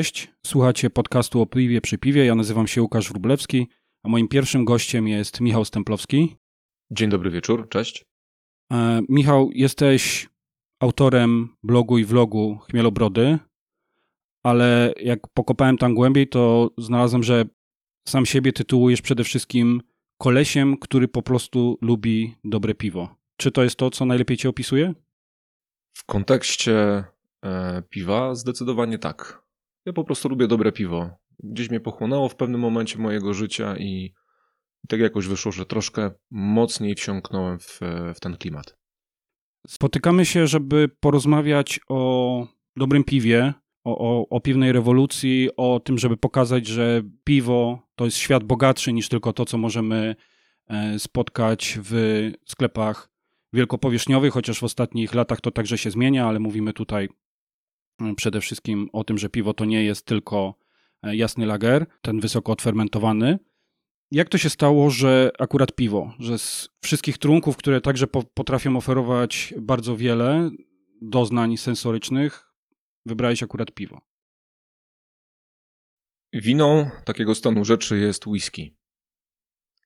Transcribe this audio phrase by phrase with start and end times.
[0.00, 0.30] cześć.
[0.46, 2.24] Słuchacie podcastu o piwie przy piwie.
[2.24, 3.66] Ja nazywam się Łukasz Wrublewski,
[4.02, 6.36] a moim pierwszym gościem jest Michał Stemplowski.
[6.90, 8.04] Dzień dobry wieczór, cześć.
[8.72, 10.28] E, Michał, jesteś
[10.82, 13.38] autorem blogu i vlogu Chmielobrody,
[14.42, 17.44] ale jak pokopałem tam głębiej, to znalazłem, że
[18.08, 19.82] sam siebie tytułujesz przede wszystkim
[20.18, 23.16] kolesiem, który po prostu lubi dobre piwo.
[23.36, 24.94] Czy to jest to, co najlepiej cię opisuje?
[25.96, 27.04] W kontekście
[27.44, 29.39] e, piwa zdecydowanie tak.
[29.86, 31.10] Ja po prostu lubię dobre piwo.
[31.38, 34.14] Gdzieś mnie pochłonęło w pewnym momencie mojego życia i,
[34.88, 37.80] tak jakoś wyszło, że troszkę mocniej wsiąknąłem w,
[38.14, 38.76] w ten klimat.
[39.66, 46.16] Spotykamy się, żeby porozmawiać o dobrym piwie, o, o, o piwnej rewolucji, o tym, żeby
[46.16, 50.16] pokazać, że piwo to jest świat bogatszy niż tylko to, co możemy
[50.66, 51.94] e, spotkać w
[52.46, 53.10] sklepach
[53.52, 57.08] wielkopowierzchniowych, chociaż w ostatnich latach to także się zmienia, ale mówimy tutaj
[58.16, 60.54] przede wszystkim o tym, że piwo to nie jest tylko
[61.02, 63.38] e, jasny lager, ten wysoko odfermentowany.
[64.10, 69.54] Jak to się stało, że akurat piwo, że z wszystkich trunków, które także potrafią oferować
[69.58, 70.50] bardzo wiele
[71.02, 72.52] doznań sensorycznych,
[73.06, 74.00] wybrałeś akurat piwo?
[76.32, 78.76] Winą takiego stanu rzeczy jest whisky.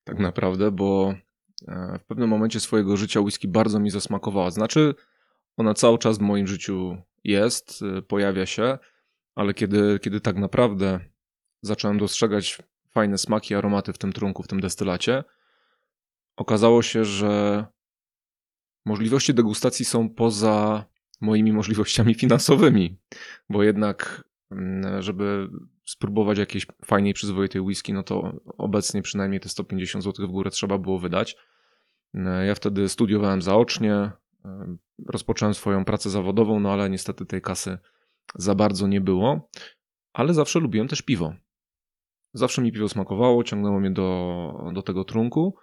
[0.05, 1.15] Tak naprawdę, bo
[1.69, 4.51] e, w pewnym momencie swojego życia whisky bardzo mi zasmakowała.
[4.51, 4.95] Znaczy,
[5.57, 8.79] ona cały czas w moim życiu jest, e, pojawia się,
[9.35, 11.01] ale kiedy, kiedy tak naprawdę
[11.63, 12.59] zacząłem dostrzegać
[12.91, 15.25] fajne smaki, aromaty w tym trunku, w tym destylacie,
[16.37, 17.65] okazało się, że
[18.87, 20.85] możliwości degustacji są poza
[21.21, 22.99] moimi możliwościami finansowymi,
[23.49, 25.49] bo jednak, mm, żeby
[25.85, 30.79] spróbować jakiejś fajnej, przyzwoitej whisky, no to obecnie przynajmniej te 150 zł w górę trzeba
[30.79, 31.37] było wydać.
[32.15, 34.11] Mm, ja wtedy studiowałem zaocznie,
[35.09, 37.79] rozpocząłem swoją pracę zawodową, no ale niestety tej kasy
[38.35, 39.51] za bardzo nie było,
[40.13, 41.35] ale zawsze lubiłem też piwo.
[42.33, 45.57] Zawsze mi piwo smakowało, ciągnęło mnie do, do tego trunku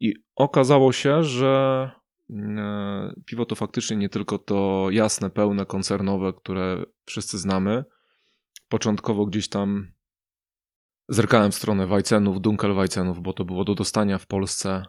[0.00, 1.90] i okazało się, że
[2.30, 7.84] E, piwo to faktycznie nie tylko to jasne, pełne, koncernowe, które wszyscy znamy.
[8.68, 9.92] Początkowo gdzieś tam
[11.08, 14.82] zerkałem w stronę Weizenów, Dunkelweizenów, bo to było do dostania w Polsce.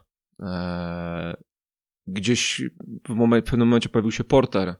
[2.08, 2.62] Gdzieś
[3.08, 4.76] w, moment, w pewnym momencie pojawił się porter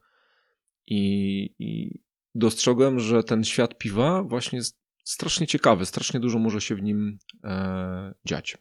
[0.88, 2.00] i, i
[2.36, 7.18] dostrzegłem, że ten świat piwa właśnie jest strasznie ciekawy, strasznie dużo może się w nim
[7.44, 8.58] e, dziać.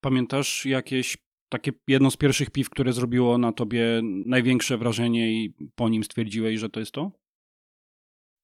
[0.00, 5.88] Pamiętasz jakieś takie jedno z pierwszych piw, które zrobiło na tobie największe wrażenie i po
[5.88, 7.12] nim stwierdziłeś, że to jest to?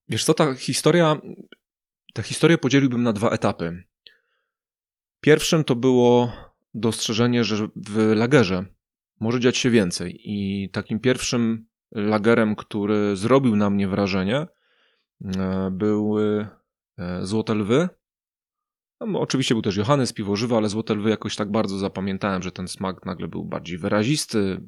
[0.09, 1.21] Wiesz co, ta historia,
[2.15, 3.85] tę historię podzieliłbym na dwa etapy.
[5.21, 6.33] Pierwszym to było
[6.75, 8.74] dostrzeżenie, że w lagerze
[9.25, 14.47] może dziać się więcej i takim pierwszym lagerem, który zrobił na mnie wrażenie,
[15.37, 16.47] e, były
[16.99, 17.89] e, Złote Lwy
[19.01, 22.69] no, oczywiście był też Johannes piwożywa, ale Złote Lwy jakoś tak bardzo zapamiętałem, że ten
[22.69, 24.61] smak nagle był bardziej wyrazisty,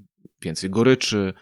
[0.43, 1.35] więcej goryczy,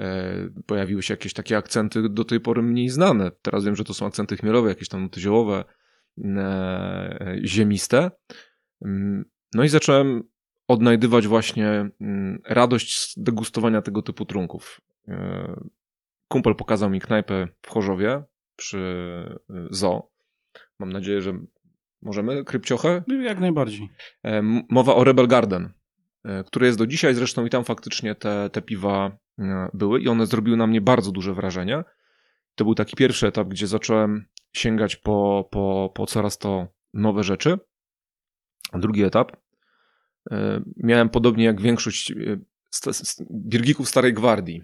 [0.00, 0.34] e,
[0.66, 3.30] pojawiły się jakieś takie akcenty do tej pory mniej znane.
[3.42, 5.64] Teraz wiem, że to są akcenty chmielowe, jakieś tam ziołowe,
[7.44, 8.10] ziemiste.
[8.84, 10.22] Mm, no i zacząłem
[10.68, 14.80] odnajdywać właśnie mm, radość z degustowania tego typu trunków.
[15.08, 15.60] E,
[16.28, 18.22] kumpel pokazał mi knajpę w Chorzowie
[18.56, 20.10] przy zoo.
[20.78, 21.38] Mam nadzieję, że
[22.04, 22.44] Możemy?
[22.44, 23.02] Krypciochę?
[23.22, 23.88] Jak najbardziej.
[24.22, 25.72] E, mowa o Rebel Garden,
[26.24, 29.18] e, który jest do dzisiaj zresztą i tam faktycznie te, te piwa
[29.74, 31.84] były i one zrobiły na mnie bardzo duże wrażenie.
[32.54, 37.58] To był taki pierwszy etap, gdzie zacząłem sięgać po, po, po coraz to nowe rzeczy.
[38.72, 39.36] A drugi etap
[40.76, 42.12] miałem podobnie jak większość
[43.30, 44.62] birgików Starej Gwardii.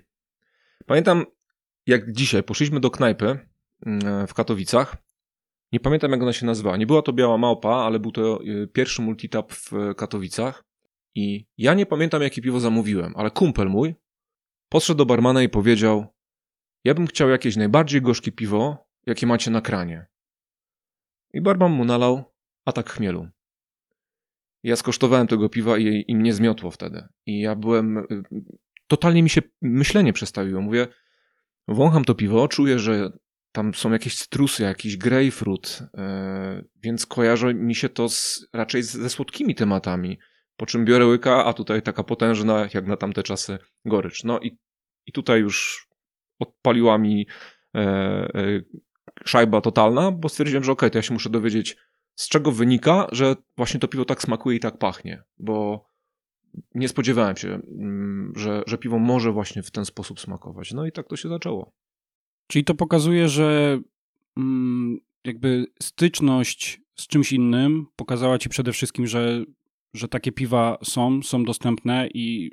[0.87, 1.25] Pamiętam,
[1.87, 3.38] jak dzisiaj poszliśmy do knajpy
[4.28, 4.97] w Katowicach
[5.72, 6.77] nie pamiętam, jak ona się nazywała.
[6.77, 10.65] Nie była to Biała Małpa, ale był to y, pierwszy multitap w Katowicach.
[11.15, 13.95] I ja nie pamiętam, jakie piwo zamówiłem, ale kumpel mój
[14.68, 16.06] podszedł do barmana i powiedział:
[16.84, 20.06] Ja bym chciał jakieś najbardziej gorzkie piwo, jakie macie na kranie.
[21.33, 22.24] I barman mu nalał
[22.65, 23.28] atak chmielu.
[24.62, 27.09] Ja skosztowałem tego piwa i, i mnie zmiotło wtedy.
[27.27, 27.98] I ja byłem.
[27.98, 28.04] Y,
[28.86, 30.60] totalnie mi się myślenie przestawiło.
[30.60, 30.86] Mówię,
[31.68, 33.12] wącham to piwo, czuję, że
[33.53, 39.10] tam są jakieś cytrusy, jakiś grapefruit, yy, więc kojarzy mi się to z, raczej ze
[39.10, 40.18] słodkimi tematami.
[40.57, 44.24] Po czym biorę łyka, a tutaj taka potężna, jak na tamte czasy, gorycz.
[44.24, 44.59] No i,
[45.06, 45.89] i tutaj już
[46.39, 47.27] odpaliła mi
[47.74, 47.83] yy,
[48.34, 48.65] yy,
[49.24, 51.77] szajba totalna, bo stwierdziłem, że okej, okay, to ja się muszę dowiedzieć,
[52.20, 55.84] z czego wynika, że właśnie to piwo tak smakuje i tak pachnie, bo
[56.74, 60.72] nie spodziewałem się, mm, że, że piwo może właśnie w ten sposób smakować.
[60.72, 61.72] No i tak to się zaczęło.
[62.46, 63.80] Czyli to pokazuje, że
[64.36, 69.44] mm, jakby styczność z czymś innym pokazała ci przede wszystkim, że,
[69.94, 72.50] że takie piwa są, są dostępne i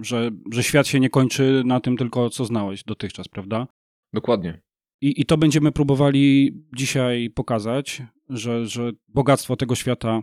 [0.00, 3.66] że, że świat się nie kończy na tym tylko, co znałeś dotychczas, prawda?
[4.12, 4.60] Dokładnie.
[5.00, 10.22] I, I to będziemy próbowali dzisiaj pokazać, że, że bogactwo tego świata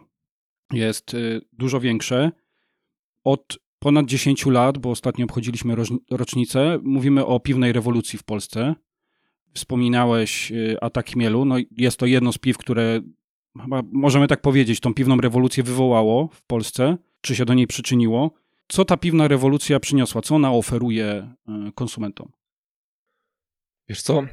[0.74, 2.32] jest y, dużo większe.
[3.24, 5.76] Od ponad 10 lat, bo ostatnio obchodziliśmy
[6.12, 8.76] rocznicę, mówimy o piwnej rewolucji w Polsce.
[9.54, 11.46] Wspominałeś y, atak chmielu.
[11.46, 13.02] No, jest to jedno z piw, które
[13.62, 18.32] chyba możemy tak powiedzieć, tą piwną rewolucję wywołało w Polsce, czy się do niej przyczyniło.
[18.68, 20.22] Co ta piwna rewolucja przyniosła?
[20.22, 21.34] Co ona oferuje
[21.68, 22.32] y, konsumentom?
[23.90, 24.24] Wiesz co?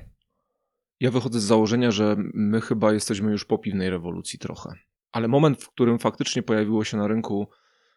[1.01, 4.71] Ja wychodzę z założenia, że my chyba jesteśmy już po piwnej rewolucji trochę.
[5.13, 7.49] Ale moment, w którym faktycznie pojawiło się na rynku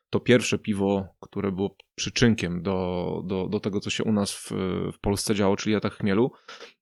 [0.10, 4.52] to pierwsze piwo, które było przyczynkiem do, do, do tego, co się u nas w,
[4.94, 6.32] w Polsce działo, czyli atak chmielu,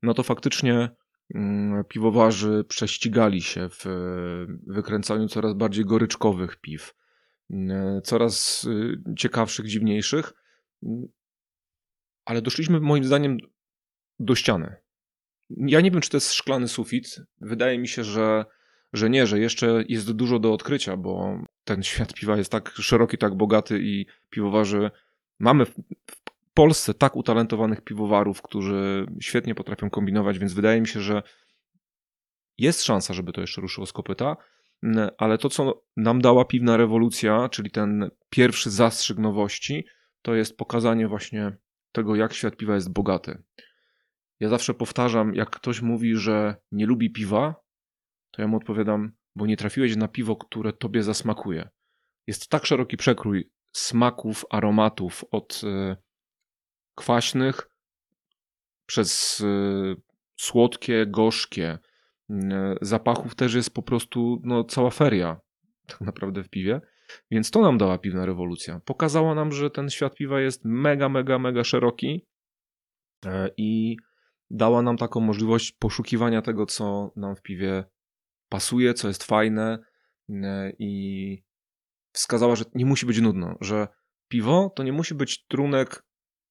[0.03, 0.89] no to faktycznie
[1.35, 3.85] mm, piwowarzy prześcigali się w
[4.68, 6.94] wykręcaniu coraz bardziej goryczkowych piw,
[7.50, 10.33] mm, coraz y, ciekawszych, dziwniejszych,
[12.25, 13.38] ale doszliśmy moim zdaniem
[14.19, 14.84] do ściany.
[15.50, 17.19] Ja nie wiem, czy to jest szklany sufit.
[17.42, 18.45] Wydaje mi się, że,
[18.94, 23.18] że nie, że jeszcze jest dużo do odkrycia, bo ten świat piwa jest tak szeroki,
[23.18, 24.92] tak bogaty i piwowarzy.
[25.39, 25.75] Mamy w
[26.53, 31.24] Polsce tak utalentowanych piwowarów, którzy świetnie potrafią kombinować, więc wydaje mi się, że
[32.57, 34.38] jest szansa, żeby to jeszcze ruszyło z kopyta.
[35.18, 39.86] Ale to, co nam dała piwna rewolucja, czyli ten pierwszy zastrzyk nowości,
[40.21, 41.57] to jest pokazanie właśnie
[41.92, 43.44] tego, jak świat piwa jest bogaty.
[44.39, 47.55] Ja zawsze powtarzam, jak ktoś mówi, że nie lubi piwa,
[48.31, 51.69] to ja mu odpowiadam, bo nie trafiłeś na piwo, które tobie zasmakuje.
[52.27, 55.95] Jest tak szeroki przekrój smaków, aromatów od y,
[56.95, 57.69] kwaśnych
[58.85, 59.95] przez y,
[60.37, 61.77] słodkie, gorzkie.
[62.29, 62.35] Y,
[62.81, 65.39] zapachów też jest po prostu no, cała feria
[65.87, 66.81] tak naprawdę w piwie.
[67.31, 68.79] Więc to nam dała piwna rewolucja.
[68.85, 72.25] Pokazała nam, że ten świat piwa jest mega, mega, mega szeroki
[73.57, 73.97] i
[74.50, 77.83] dała nam taką możliwość poszukiwania tego, co nam w piwie
[78.50, 79.80] pasuje, co jest fajne
[80.30, 81.44] e, i
[82.12, 83.88] wskazała, że nie musi być nudno, że
[84.27, 86.06] piwo to nie musi być trunek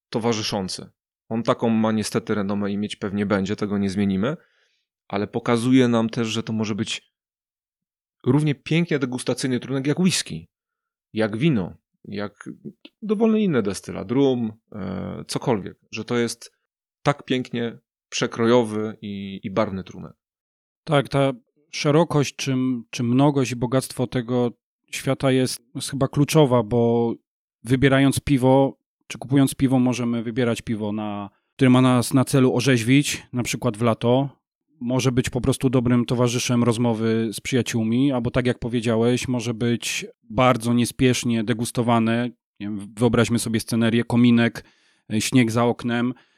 [0.09, 0.91] towarzyszący.
[1.29, 4.37] On taką ma niestety renomę i mieć pewnie będzie, tego nie zmienimy,
[5.09, 7.15] ale pokazuje nam też, że to może być
[8.27, 10.49] równie pięknie degustacyjny trunek jak whisky,
[11.13, 12.51] jak wino, jak
[13.03, 16.53] dowolne inne destylat, rum, e, cokolwiek, że to jest
[17.03, 17.79] tak pięknie
[18.15, 19.85] przekrojowy i, i barwny.
[20.85, 21.33] Tak, ta
[21.71, 22.55] szerokość, czy,
[22.91, 24.51] czy mnogość i bogactwo tego
[24.91, 27.15] świata jest, jest chyba kluczowa, bo
[27.65, 33.27] wybierając piwo, czy kupując piwo, możemy wybierać piwo, na, które ma nas na celu orzeźwić,
[33.33, 34.29] na przykład w lato.
[34.81, 40.07] Może być po prostu dobrym towarzyszem rozmowy z przyjaciółmi, albo tak jak powiedziałeś, może być
[40.23, 42.31] bardzo niespiesznie degustowane.
[42.97, 44.65] Wyobraźmy sobie scenerię, kominek,
[45.21, 46.34] śnieg za oknem, E,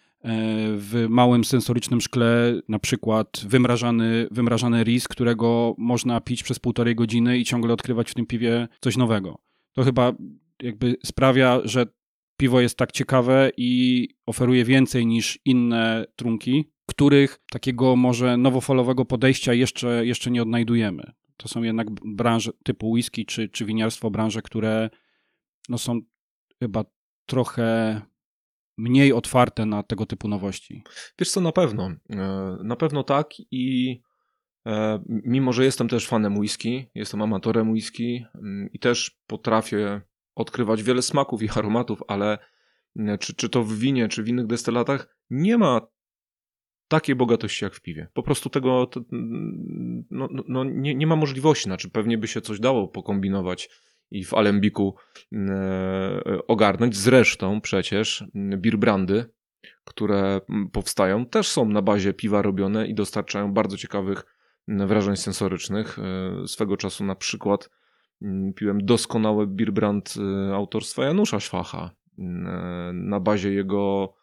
[0.77, 7.39] w małym sensorycznym szkle na przykład wymrażany, wymrażany ris, którego można pić przez półtorej godziny
[7.39, 9.39] i ciągle odkrywać w tym piwie coś nowego.
[9.73, 10.13] To chyba
[10.63, 11.87] jakby sprawia, że
[12.37, 19.55] piwo jest tak ciekawe i oferuje więcej niż inne trunki, których takiego może nowofalowego podejścia
[19.55, 21.13] jeszcze, jeszcze nie odnajdujemy.
[21.37, 24.91] To są jednak branże typu whisky czy, czy winiarstwo, branże, które
[25.69, 26.01] no są
[26.61, 26.85] chyba
[27.27, 28.01] trochę
[28.77, 30.83] mniej otwarte na tego typu nowości?
[31.19, 31.91] Wiesz co, na pewno.
[32.11, 33.97] E, na pewno tak i
[34.67, 40.01] e, mimo, że jestem też fanem whisky, jestem amatorem whisky mm, i też potrafię
[40.35, 42.39] odkrywać wiele smaków i aromatów, ale
[42.97, 45.81] mm, czy, czy to w winie, czy w innych destylatach, nie ma
[46.89, 48.09] takiej bogatości jak w piwie.
[48.13, 48.91] Po prostu tego
[50.11, 53.69] no, no, no, nie, nie ma możliwości, znaczy pewnie by się coś dało pokombinować
[54.11, 54.95] i w Alembiku
[55.33, 56.97] mm, e, ogarnąć.
[56.97, 58.79] Zresztą przecież mm, beer
[59.85, 64.25] które mm, powstają, też są na bazie piwa robione i dostarczają bardzo ciekawych
[64.69, 65.99] wrażeń sensorycznych.
[65.99, 67.71] E, swego czasu na przykład
[68.55, 71.91] piłem doskonały beer brand e, autorstwa Janusza Szwacha
[72.93, 74.15] na bazie jego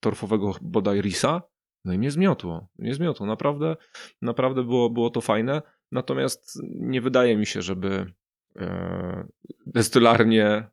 [0.00, 1.42] torfowego bodaj risa.
[1.84, 2.68] No i mnie zmiotło.
[2.78, 3.26] Mnie zmiotło.
[3.26, 3.76] Naprawdę,
[4.22, 5.62] naprawdę było, było to fajne.
[5.92, 8.12] Natomiast nie wydaje mi się, żeby
[8.56, 9.28] e,
[9.66, 10.70] destylarnie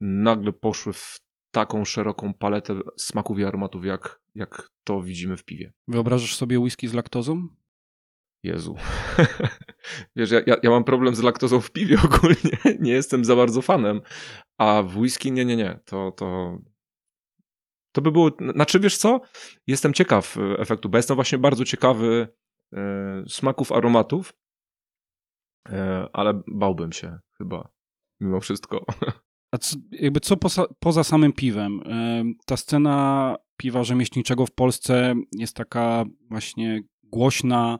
[0.00, 5.72] nagle poszły w taką szeroką paletę smaków i aromatów, jak, jak to widzimy w piwie.
[5.88, 7.48] Wyobrażasz sobie whisky z laktozą?
[8.42, 8.76] Jezu.
[10.16, 12.78] Wiesz, ja, ja, ja, mam problem z laktozą w piwie ogólnie.
[12.80, 14.00] Nie jestem za bardzo fanem.
[14.58, 15.80] A w whisky nie, nie, nie.
[15.84, 16.58] To, to,
[17.92, 19.20] To by było, znaczy wiesz co?
[19.66, 22.28] Jestem ciekaw e, efektu, bo jestem właśnie bardzo ciekawy
[23.28, 24.32] smaków, aromatów,
[25.68, 27.68] e, ale bałbym się chyba
[28.20, 28.84] mimo wszystko.
[29.52, 31.80] A co, jakby co poza, poza samym piwem?
[31.86, 37.78] E, ta scena piwa rzemieślniczego w Polsce jest taka właśnie głośna,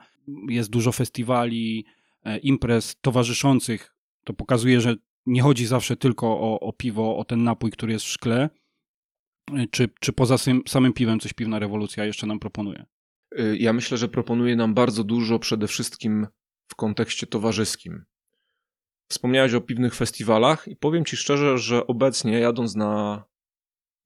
[0.49, 1.87] jest dużo festiwali,
[2.25, 3.97] e, imprez towarzyszących.
[4.25, 4.95] To pokazuje, że
[5.27, 8.51] nie chodzi zawsze tylko o, o piwo, o ten napój, który jest w szkle.
[9.55, 10.37] E, czy, czy poza
[10.67, 12.85] samym piwem coś piwna rewolucja jeszcze nam proponuje?
[13.41, 16.27] Y, ja myślę, że proponuje nam bardzo dużo przede wszystkim
[16.69, 18.05] w kontekście towarzyskim.
[19.09, 23.25] Wspomniałeś o piwnych festiwalach i powiem ci szczerze, że obecnie jadąc na,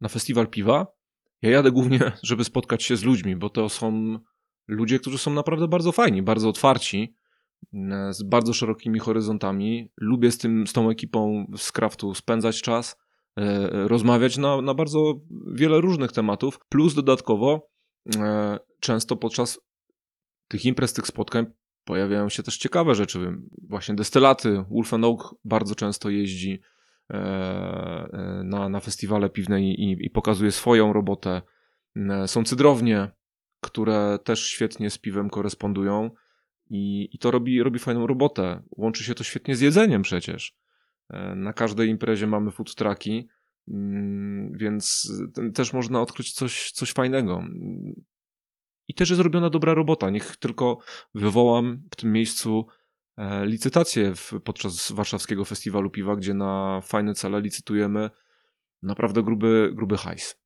[0.01, 0.87] na festiwal piwa,
[1.43, 4.19] ja jadę głównie, żeby spotkać się z ludźmi, bo to są
[4.69, 7.15] ludzie, którzy są naprawdę bardzo fajni, bardzo otwarci,
[7.75, 9.91] e, z bardzo szerokimi horyzontami.
[9.97, 12.97] Lubię z, tym, z tą ekipą z Craftu spędzać czas,
[13.37, 15.21] e, rozmawiać na, na bardzo
[15.55, 17.78] wiele różnych tematów, plus dodatkowo e,
[18.81, 19.61] często podczas
[20.49, 21.47] tych imprez, tych spotkań
[21.85, 23.39] pojawiają się też ciekawe rzeczy.
[23.69, 24.65] Właśnie destylaty.
[24.71, 26.61] Wolf Oak bardzo często jeździ
[27.11, 31.43] e, e, na, na festiwale piwne i, i pokazuje swoją robotę.
[31.97, 33.11] E, są cydrownie,
[33.61, 36.11] które też świetnie z piwem korespondują
[36.71, 38.63] i, i to robi, robi fajną robotę.
[38.71, 40.57] Łączy się to świetnie z jedzeniem przecież.
[41.37, 43.29] Na każdej imprezie mamy food trucki,
[44.53, 45.13] więc
[45.55, 47.45] też można odkryć coś, coś fajnego.
[48.89, 50.11] I też jest zrobiona dobra robota.
[50.11, 50.79] Niech tylko
[51.15, 52.67] wywołam w tym miejscu
[53.17, 58.11] e, licytację w, podczas warszawskiego festiwalu piwa, gdzie na fajne cele licytujemy
[58.83, 60.37] naprawdę gruby, gruby hajs.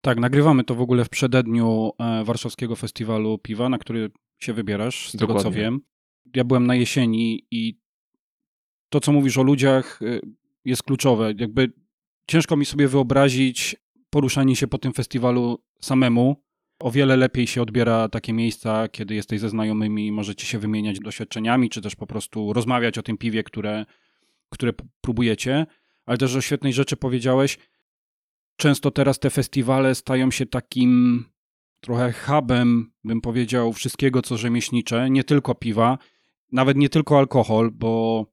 [0.00, 5.10] Tak, nagrywamy to w ogóle w przededniu e, warszawskiego festiwalu piwa, na który się wybierasz,
[5.10, 5.42] z Dokładnie.
[5.42, 5.80] tego co wiem.
[6.34, 7.80] Ja byłem na jesieni i
[8.88, 10.20] to, co mówisz o ludziach, e,
[10.64, 11.32] jest kluczowe.
[11.38, 11.72] Jakby
[12.28, 13.76] ciężko mi sobie wyobrazić
[14.10, 16.36] poruszanie się po tym festiwalu samemu,
[16.78, 21.70] o wiele lepiej się odbiera takie miejsca, kiedy jesteś ze znajomymi, możecie się wymieniać doświadczeniami,
[21.70, 23.86] czy też po prostu rozmawiać o tym piwie, które,
[24.50, 25.66] które próbujecie.
[26.06, 27.58] Ale też o świetnej rzeczy powiedziałeś.
[28.56, 31.24] Często teraz te festiwale stają się takim
[31.80, 35.98] trochę hubem, bym powiedział, wszystkiego, co rzemieślnicze, nie tylko piwa,
[36.52, 38.26] nawet nie tylko alkohol, bo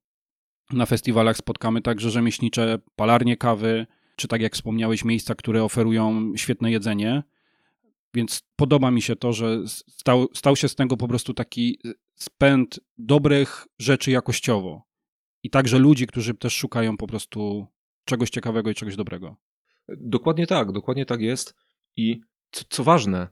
[0.73, 6.71] na festiwalach spotkamy także rzemieślnicze palarnie kawy, czy tak jak wspomniałeś, miejsca, które oferują świetne
[6.71, 7.23] jedzenie.
[8.13, 11.93] Więc podoba mi się to, że stał, stał się z tego po prostu taki y,
[12.15, 14.83] spęd dobrych rzeczy jakościowo.
[15.43, 17.67] I także ludzi, którzy też szukają po prostu
[18.05, 19.35] czegoś ciekawego i czegoś dobrego.
[19.87, 21.55] Dokładnie tak, dokładnie tak jest.
[21.95, 23.27] I co, co ważne,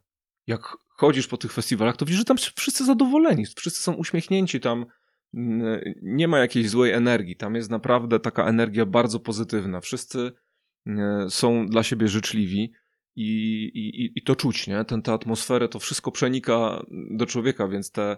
[0.48, 4.86] jak chodzisz po tych festiwalach, to widzisz, że tam wszyscy zadowoleni, wszyscy są uśmiechnięci, tam
[6.02, 9.82] nie ma jakiejś złej energii, tam jest naprawdę taka energia bardzo pozytywna.
[9.82, 10.32] Wszyscy
[10.86, 12.74] mm, są dla siebie życzliwi
[13.16, 14.86] i, i, i to czuć, nie?
[14.86, 18.18] Ten, tę atmosferę, to wszystko przenika do człowieka, więc te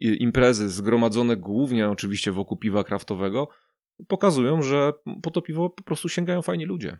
[0.00, 3.48] imprezy zgromadzone głównie oczywiście wokół piwa kraftowego
[4.08, 4.92] pokazują, że
[5.22, 6.98] po to piwo po prostu sięgają fajni ludzie.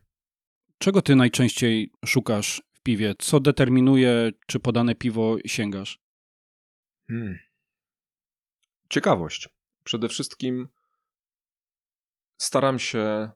[0.78, 3.14] Czego ty najczęściej szukasz w piwie?
[3.18, 5.98] Co determinuje, czy podane piwo sięgasz?
[7.08, 7.38] Hmm.
[8.88, 9.55] Ciekawość.
[9.86, 10.68] Przede wszystkim
[12.40, 13.30] staram się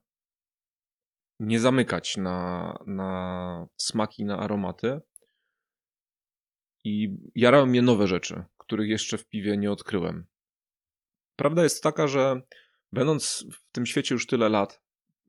[1.41, 5.01] nie zamykać na, na smaki, na aromaty.
[6.85, 10.27] I jarają mnie nowe rzeczy, których jeszcze w piwie nie odkryłem.
[11.37, 12.43] Prawda jest taka, że
[12.93, 14.83] będąc w tym świecie już tyle lat,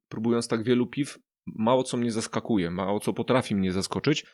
[0.10, 4.26] próbując tak wielu piw, mało co mnie zaskakuje, mało co potrafi mnie zaskoczyć,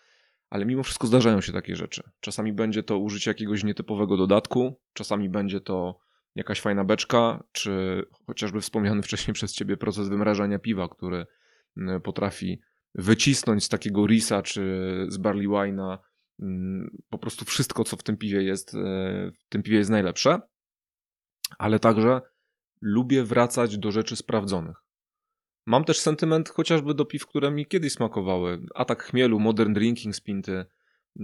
[0.50, 2.04] ale mimo wszystko zdarzają się takie rzeczy.
[2.20, 6.07] Czasami będzie to użycie jakiegoś nietypowego dodatku, czasami będzie to
[6.38, 11.26] jakaś fajna beczka, czy chociażby wspomniany wcześniej przez ciebie proces wymrażania piwa, który
[11.78, 12.62] Y, potrafi
[12.96, 15.98] wycisnąć z takiego risa czy z barley wine'a
[16.40, 18.78] mm, po prostu wszystko, co w tym piwie jest, y,
[19.40, 20.42] w tym piwie jest najlepsze,
[21.58, 22.22] ale także
[22.82, 24.84] lubię wracać do rzeczy sprawdzonych.
[25.66, 28.66] Mam też sentyment chociażby do piw, które mi kiedyś smakowały.
[28.76, 30.66] Atak chmielu, Modern Drinking z Pinty.
[31.20, 31.24] Y,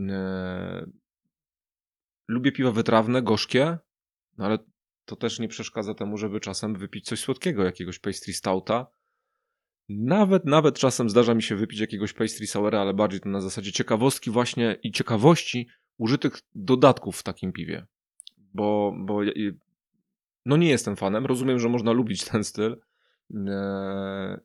[2.28, 3.78] lubię piwa wytrawne, gorzkie,
[4.38, 4.58] no ale
[5.06, 8.88] to też nie przeszkadza temu, żeby czasem wypić coś słodkiego, jakiegoś pastry stouta,
[9.90, 13.72] nawet, nawet czasem zdarza mi się wypić jakiegoś pastry soura, ale bardziej to na zasadzie
[13.72, 15.68] ciekawostki właśnie i ciekawości
[15.98, 17.86] użytych dodatków w takim piwie.
[18.38, 19.20] Bo, bo
[20.46, 22.82] no nie jestem fanem, rozumiem, że można lubić ten styl,
[23.48, 24.40] e,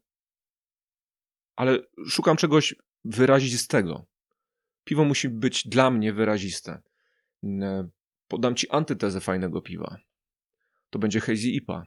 [1.56, 2.74] ale szukam czegoś
[3.04, 4.06] wyrazistego.
[4.84, 6.82] Piwo musi być dla mnie wyraziste.
[7.44, 7.88] E,
[8.28, 9.96] podam ci antytezę fajnego piwa.
[10.90, 11.83] To będzie Hazy IPA,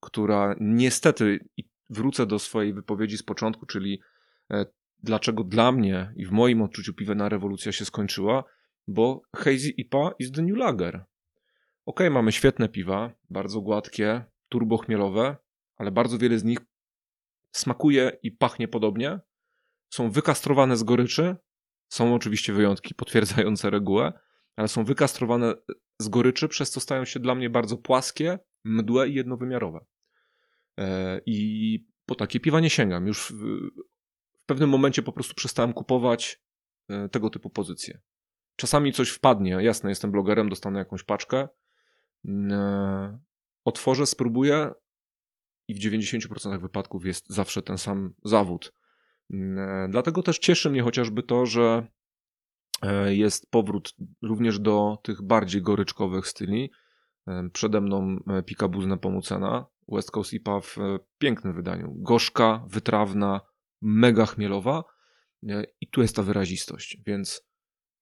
[0.00, 4.00] która niestety, i wrócę do swojej wypowiedzi z początku, czyli
[4.50, 4.66] e,
[5.02, 8.44] dlaczego dla mnie i w moim odczuciu piwna rewolucja się skończyła,
[8.88, 11.04] bo Hazy IPA is the new lager.
[11.86, 15.36] Ok, mamy świetne piwa, bardzo gładkie, turbochmielowe,
[15.76, 16.58] ale bardzo wiele z nich
[17.52, 19.20] smakuje i pachnie podobnie.
[19.90, 21.36] Są wykastrowane z goryczy.
[21.88, 24.12] Są oczywiście wyjątki potwierdzające regułę,
[24.56, 25.54] ale są wykastrowane
[26.00, 29.84] z goryczy, przez co stają się dla mnie bardzo płaskie, mdłe i jednowymiarowe.
[30.78, 33.06] E, I po takie piwa nie sięgam.
[33.06, 33.32] Już
[34.42, 36.42] w pewnym momencie po prostu przestałem kupować
[36.88, 38.00] e, tego typu pozycje.
[38.56, 41.48] Czasami coś wpadnie, jasne, jestem blogerem, dostanę jakąś paczkę,
[42.28, 43.18] e,
[43.64, 44.72] otworzę, spróbuję
[45.68, 48.72] i w 90% wypadków jest zawsze ten sam zawód.
[49.88, 51.86] Dlatego też cieszy mnie chociażby to, że
[53.06, 56.70] jest powrót również do tych bardziej goryczkowych styli.
[57.52, 61.94] Przede mną Pikabuz Nepomucena, West Coast IPA w e, pięknym wydaniu.
[61.96, 63.40] Gorzka, wytrawna,
[63.82, 64.84] mega chmielowa
[65.48, 66.98] e, i tu jest ta wyrazistość.
[67.06, 67.42] Więc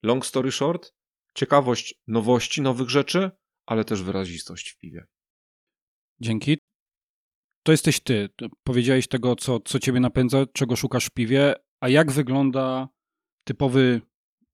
[0.02, 0.94] long story short,
[1.34, 3.30] ciekawość nowości, nowych rzeczy,
[3.66, 5.06] ale też wyrazistość w piwie.
[6.20, 6.58] Dzięki.
[7.62, 8.28] To jesteś ty.
[8.62, 12.88] Powiedziałeś tego, co, co ciebie napędza, czego szukasz w piwie, a jak wygląda
[13.44, 14.00] typowy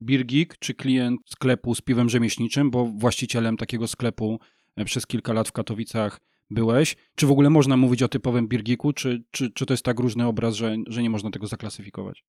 [0.00, 4.40] beer geek, czy klient sklepu z piwem rzemieślniczym, bo właścicielem takiego sklepu
[4.76, 6.96] e, przez kilka lat w Katowicach byłeś.
[7.14, 10.26] Czy w ogóle można mówić o typowym birgiku, czy, czy, czy to jest tak różny
[10.26, 12.24] obraz, że, że nie można tego zaklasyfikować?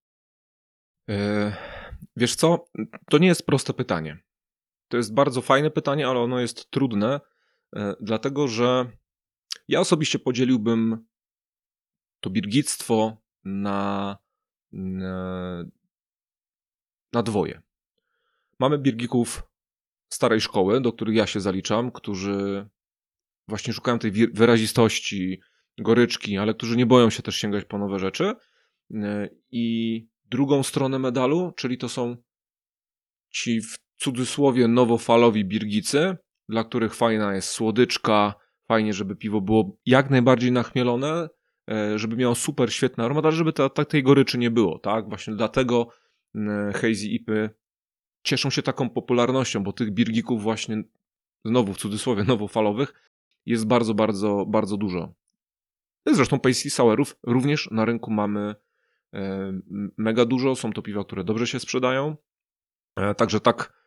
[1.10, 1.54] E,
[2.16, 2.66] wiesz co,
[3.10, 4.18] to nie jest proste pytanie.
[4.88, 7.20] To jest bardzo fajne pytanie, ale ono jest trudne,
[7.76, 8.92] e, dlatego że
[9.68, 11.06] ja osobiście podzieliłbym
[12.20, 14.18] to birgictwo na,
[17.14, 17.62] na, dwoje.
[18.60, 19.44] Mamy birgików
[20.10, 22.70] starej szkoły, do których ja się zaliczam, którzy
[23.48, 25.42] właśnie szukają tej wyrazistości,
[25.78, 28.34] goryczki, ale którzy nie boją się też sięgać po nowe rzeczy.
[28.94, 32.16] E, I drugą stronę medalu, czyli to są
[33.30, 36.18] ci w cudzysłowie nowofalowi birgicy,
[36.50, 38.34] dla których fajna jest słodyczka,
[38.68, 41.30] fajnie, żeby piwo było jak najbardziej nachmielone,
[41.72, 45.10] e, żeby miało super świetny aromat, ale żeby ta, ta, tej goryczy nie było, tak?
[45.10, 45.88] Właśnie dlatego
[46.74, 47.50] hazy ipy
[48.24, 50.84] cieszą się taką popularnością, bo tych birgików właśnie
[51.46, 52.94] znowu w cudzysłowie nowofalowych
[53.46, 55.14] jest bardzo, bardzo, bardzo dużo.
[56.06, 58.56] Zresztą Paisley Sourów również na rynku mamy
[59.14, 59.54] e,
[59.98, 60.56] mega dużo.
[60.56, 62.16] Są to piwa, które dobrze się sprzedają.
[62.96, 63.82] E, także tak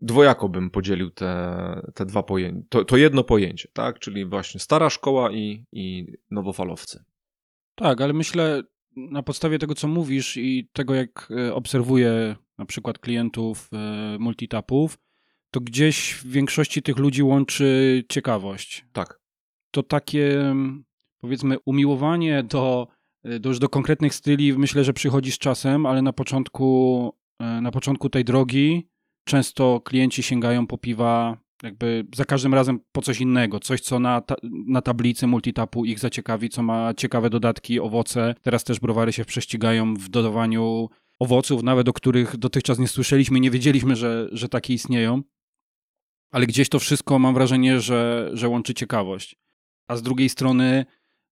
[0.00, 2.66] dwojako bym podzielił te, te dwa pojęcia.
[2.68, 3.98] To, to jedno pojęcie, tak?
[3.98, 7.04] Czyli właśnie stara szkoła i, i nowofalowcy.
[7.74, 8.62] Tak, ale myślę
[9.10, 13.70] na podstawie tego, co mówisz i tego, jak e, obserwuję na przykład klientów
[14.18, 14.98] multitapów,
[15.50, 18.86] to gdzieś w większości tych ludzi łączy ciekawość.
[18.92, 19.20] Tak.
[19.70, 20.84] To takie, mm,
[21.20, 22.88] powiedzmy, umiłowanie do,
[23.26, 27.12] y, do już do konkretnych styli, myślę, że przychodzi z czasem, ale na początku,
[27.62, 28.88] na początku tej drogi
[29.24, 34.20] często klienci sięgają po piwa jakby za każdym razem po coś innego, coś co na,
[34.20, 34.34] ta,
[34.66, 38.34] na tablicy multitapu ich zaciekawi, co ma ciekawe dodatki, owoce.
[38.42, 43.50] Teraz też browary się prześcigają w dodawaniu owoców, nawet o których dotychczas nie słyszeliśmy, nie
[43.50, 45.22] wiedzieliśmy, że, że takie istnieją
[46.30, 49.36] ale gdzieś to wszystko mam wrażenie, że, że łączy ciekawość.
[49.88, 50.86] A z drugiej strony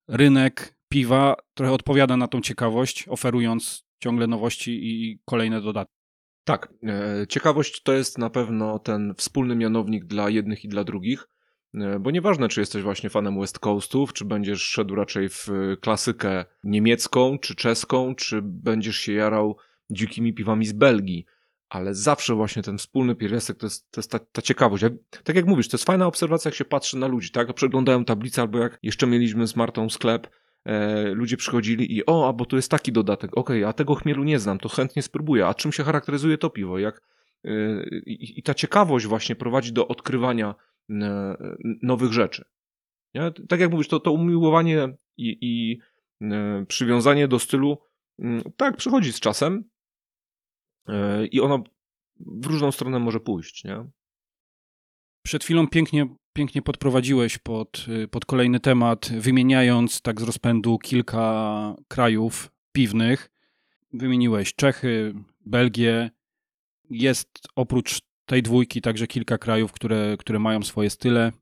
[0.09, 5.96] rynek piwa trochę odpowiada na tą ciekawość, oferując ciągle nowości i kolejne dodatki.
[6.47, 11.29] Tak, e, ciekawość to jest na pewno ten wspólny mianownik dla jednych i dla drugich,
[11.75, 15.49] e, bo nieważne, czy jesteś właśnie fanem West Coastów, czy będziesz szedł raczej w
[15.81, 19.57] klasykę niemiecką, czy czeską, czy będziesz się jarał
[19.91, 21.27] dzikimi piwami z Belgii
[21.69, 24.85] ale zawsze właśnie ten wspólny pierwiastek to jest, to jest ta, ta ciekawość.
[25.25, 27.55] Tak jak mówisz, to jest fajna obserwacja, jak się patrzy na ludzi, tak?
[27.55, 30.31] Przeglądają tablicę, albo jak jeszcze mieliśmy z Martą sklep, e,
[31.13, 34.25] ludzie przychodzili i o, a bo tu jest taki dodatek, okej, okay, a tego chmielu
[34.25, 35.47] nie znam, to chętnie spróbuję.
[35.47, 36.79] A czym się charakteryzuje to piwo?
[36.79, 37.03] Jak,
[37.45, 37.51] e,
[38.07, 40.55] i, I ta ciekawość właśnie prowadzi do odkrywania
[40.91, 41.37] e,
[41.83, 42.45] nowych rzeczy.
[43.15, 43.33] Nie?
[43.49, 45.81] Tak jak mówisz, to, to umiłowanie i, i
[46.23, 47.79] e, przywiązanie do stylu,
[48.57, 49.65] tak, przychodzi z czasem,
[50.89, 51.65] E, i ono
[52.21, 53.85] w różną stronę może pójść, nie?
[55.23, 61.75] Przed chwilą pięknie, pięknie podprowadziłeś pod, y, pod kolejny temat, wymieniając tak z rozpędu kilka
[61.89, 63.31] krajów piwnych.
[63.93, 65.15] Wymieniłeś Czechy,
[65.47, 66.11] Belgię.
[66.91, 71.33] Jest oprócz tej dwójki także kilka krajów, które, które mają swoje style,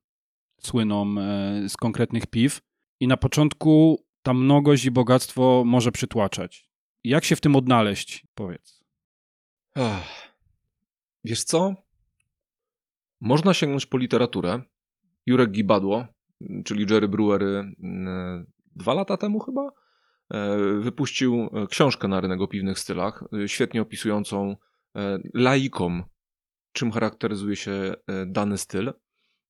[0.60, 2.60] słyną e, z konkretnych piw.
[3.00, 6.68] I na początku ta mnogość i bogactwo może przytłaczać.
[7.04, 8.84] Jak się w tym odnaleźć, powiedz?
[9.74, 10.34] Ach.
[11.24, 11.74] Wiesz co?
[13.20, 14.62] Można sięgnąć po literaturę.
[15.26, 16.06] Jurek Gibadło,
[16.64, 19.70] czyli Jerry Brewery, mm, dwa lata temu chyba,
[20.80, 24.56] wypuścił książkę na rynek o piwnych stylach, świetnie opisującą
[25.34, 26.04] laikom,
[26.72, 27.94] czym charakteryzuje się
[28.26, 28.92] dany styl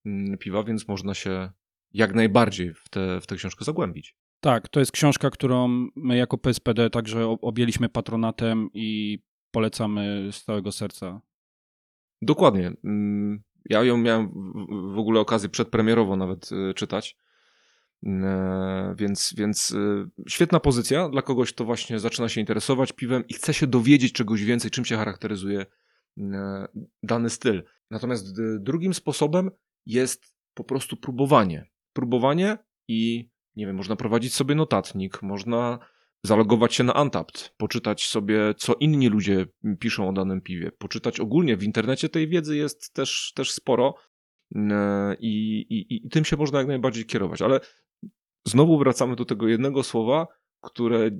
[0.05, 1.51] mm, piwa, więc można się
[1.91, 4.15] jak najbardziej w tę w tę książkę zagłębić.
[4.39, 9.19] Tak, to jest książka, którą my jako PSPD także objęliśmy patronatem i
[9.51, 11.21] polecamy z całego serca.
[12.21, 12.73] Dokładnie.
[13.65, 14.29] Ja ją miałem
[14.95, 17.17] w ogóle okazję przedpremierowo nawet y, czytać.
[18.05, 23.33] E, więc, więc y, świetna pozycja dla kogoś, kto właśnie zaczyna się interesować piwem i
[23.33, 25.65] chce się dowiedzieć czegoś więcej, czym się charakteryzuje
[26.17, 26.67] e,
[27.03, 27.63] dany styl.
[27.91, 29.51] Natomiast drugim sposobem
[29.85, 31.69] jest po prostu próbowanie.
[31.93, 35.79] Próbowanie i nie wiem, można prowadzić sobie notatnik, można
[36.25, 39.45] zalogować się na Antapt, poczytać sobie, co inni ludzie
[39.79, 41.57] piszą o danym piwie, poczytać ogólnie.
[41.57, 43.95] W internecie tej wiedzy jest też, też sporo
[44.55, 47.41] e, i, i, i tym się można jak najbardziej kierować.
[47.41, 47.59] Ale
[48.47, 50.27] znowu wracamy do tego jednego słowa,
[50.61, 51.11] które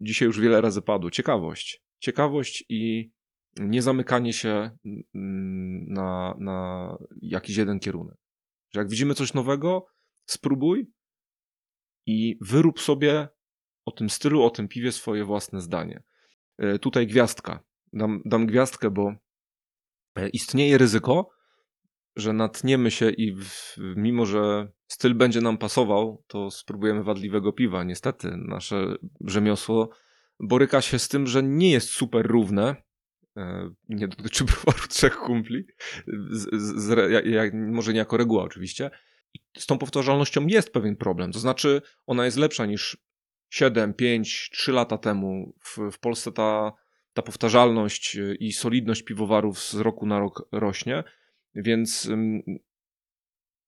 [0.00, 1.10] dzisiaj już wiele razy padło.
[1.10, 1.82] Ciekawość.
[1.98, 3.10] Ciekawość i
[3.58, 4.70] nie zamykanie się
[5.88, 8.16] na, na jakiś jeden kierunek.
[8.74, 9.86] Że jak widzimy coś nowego,
[10.26, 10.86] spróbuj
[12.06, 13.28] i wyrób sobie
[13.90, 16.02] o tym stylu, o tym piwie swoje własne zdanie.
[16.58, 17.60] E, tutaj gwiazdka.
[17.92, 19.14] Dam, dam gwiazdkę, bo
[20.16, 21.30] e, istnieje ryzyko,
[22.16, 27.84] że natniemy się i w, mimo, że styl będzie nam pasował, to spróbujemy wadliwego piwa.
[27.84, 29.90] Niestety, nasze rzemiosło
[30.40, 32.76] boryka się z tym, że nie jest super równe.
[33.36, 35.66] E, nie dotyczy browaru trzech kumpli,
[36.30, 38.90] z, z, z, ja, ja, może nie jako reguła oczywiście.
[39.34, 41.32] I z tą powtarzalnością jest pewien problem.
[41.32, 42.96] To znaczy, ona jest lepsza niż
[43.50, 46.72] 7, 5, 3 lata temu w, w Polsce ta,
[47.12, 51.04] ta powtarzalność y, i solidność piwowarów z roku na rok rośnie,
[51.54, 52.42] więc ym,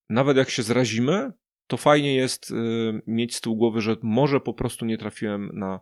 [0.09, 1.33] nawet jak się zrazimy,
[1.67, 2.55] to fajnie jest y,
[3.07, 5.81] mieć z tyłu głowy, że może po prostu nie trafiłem na,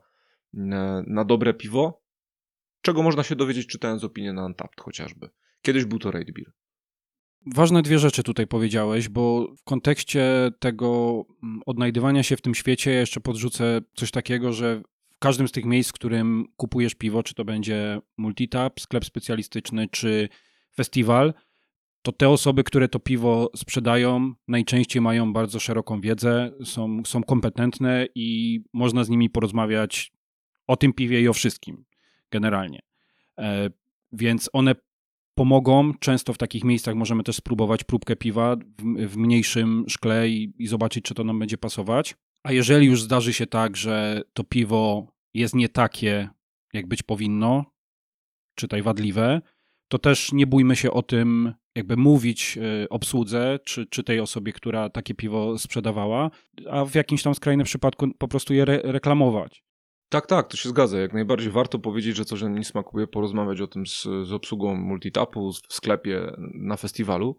[0.52, 2.04] na, na dobre piwo,
[2.80, 5.28] czego można się dowiedzieć czytając opinię na Untapped chociażby.
[5.62, 6.52] Kiedyś był to Raid Beer.
[7.46, 12.90] Ważne dwie rzeczy tutaj powiedziałeś, bo w kontekście tego mm, odnajdywania się w tym świecie
[12.90, 17.34] jeszcze podrzucę coś takiego, że w każdym z tych miejsc, w którym kupujesz piwo, czy
[17.34, 20.28] to będzie multitap, sklep specjalistyczny, czy
[20.76, 21.34] festiwal,
[22.02, 28.06] to te osoby, które to piwo sprzedają, najczęściej mają bardzo szeroką wiedzę, są, są kompetentne
[28.14, 30.12] i można z nimi porozmawiać
[30.66, 31.84] o tym piwie i o wszystkim
[32.30, 32.80] generalnie.
[33.38, 33.70] E,
[34.12, 34.74] więc one
[35.40, 35.94] pomogą.
[36.00, 40.66] Często w takich miejscach możemy też spróbować próbkę piwa w, w mniejszym szkle i, i,
[40.66, 42.14] zobaczyć, czy to nam będzie pasować.
[42.42, 46.28] A jeżeli już zdarzy się tak, że to piwo jest nie takie,
[46.72, 47.64] jak być powinno,
[48.54, 49.40] czytaj wadliwe,
[49.88, 54.52] to też nie bójmy się o tym, jakby mówić y, obsłudze, czy, czy tej osobie,
[54.52, 56.30] która takie piwo sprzedawała,
[56.70, 59.62] a w jakimś tam skrajnym przypadku po prostu je re reklamować.
[60.10, 60.98] Tak, tak, to się zgadza.
[60.98, 64.74] Jak najbardziej warto powiedzieć, że coś nam nie smakuje, porozmawiać o tym z, z obsługą
[64.74, 67.38] multitapu w sklepie na festiwalu.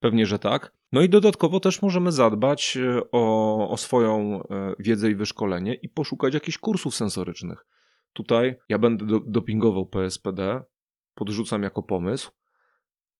[0.00, 0.72] Pewnie, że tak.
[0.92, 5.88] No i dodatkowo też możemy zadbać e, o, o swoją e, wiedzę i wyszkolenie i
[5.88, 7.66] poszukać jakichś kursów sensorycznych.
[8.12, 10.62] Tutaj ja będę do, dopingował PSPD,
[11.14, 12.30] podrzucam jako pomysł.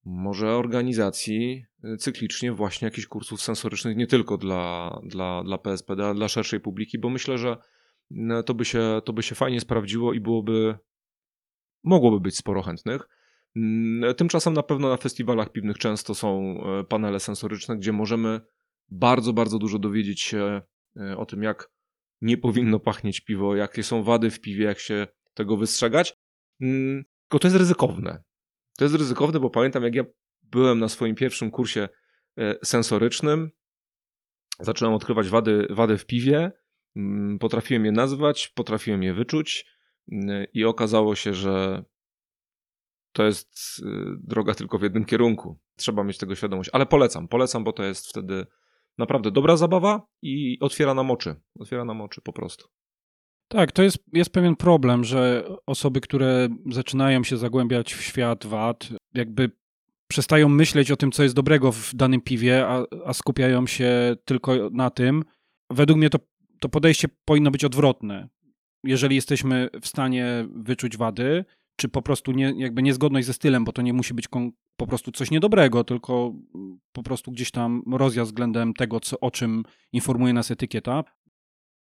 [0.05, 6.15] Może organizacji e, cyklicznie właśnie jakichś kursów sensorycznych nie tylko dla, dla, dla PSPD, ale
[6.15, 7.57] dla szerszej publiki, bo myślę, że
[8.11, 10.79] no, to, by się, to by się fajnie sprawdziło i byłoby,
[11.85, 13.09] mogłoby być sporo chętnych.
[13.57, 18.40] Mm, tymczasem na pewno na festiwalach piwnych często są e, panele sensoryczne, gdzie możemy
[18.88, 20.62] bardzo, bardzo dużo dowiedzieć się
[20.96, 21.70] e, o tym, jak
[22.20, 26.16] nie powinno pachnieć piwo, jakie są wady w piwie, jak się tego wystrzegać.
[26.61, 28.23] Mm, tylko to jest ryzykowne.
[28.79, 30.05] To jest ryzykowne, bo pamiętam, jak ja
[30.42, 31.88] byłem na swoim pierwszym kursie
[32.38, 33.51] e, sensorycznym,
[34.61, 36.53] zacząłem odkrywać wady, wady w piwie
[37.40, 39.66] potrafiłem je nazwać, potrafiłem je wyczuć
[40.12, 41.85] mm, i okazało się, że
[43.12, 43.83] to jest y,
[44.18, 45.59] droga tylko w jednym kierunku.
[45.76, 48.46] Trzeba mieć tego świadomość, ale polecam, polecam, bo to jest wtedy
[48.98, 51.35] naprawdę dobra zabawa i otwiera nam oczy.
[51.59, 52.68] Otwiera nam oczy po prostu.
[53.48, 58.88] Tak, to jest, jest pewien problem, że osoby, które zaczynają się zagłębiać w świat wad,
[59.14, 59.50] jakby
[60.07, 64.70] przestają myśleć o tym, co jest dobrego w danym piwie, a, a skupiają się tylko
[64.72, 65.24] na tym.
[65.70, 66.18] Według mnie to
[66.61, 68.29] to podejście powinno być odwrotne.
[68.85, 71.44] Jeżeli jesteśmy w stanie wyczuć wady,
[71.77, 74.29] czy po prostu nie, jakby niezgodność ze stylem, bo to nie musi być
[74.77, 76.35] po prostu coś niedobrego, tylko
[76.92, 81.05] po prostu gdzieś tam rozjazd względem tego, co, o czym informuje nas etykieta.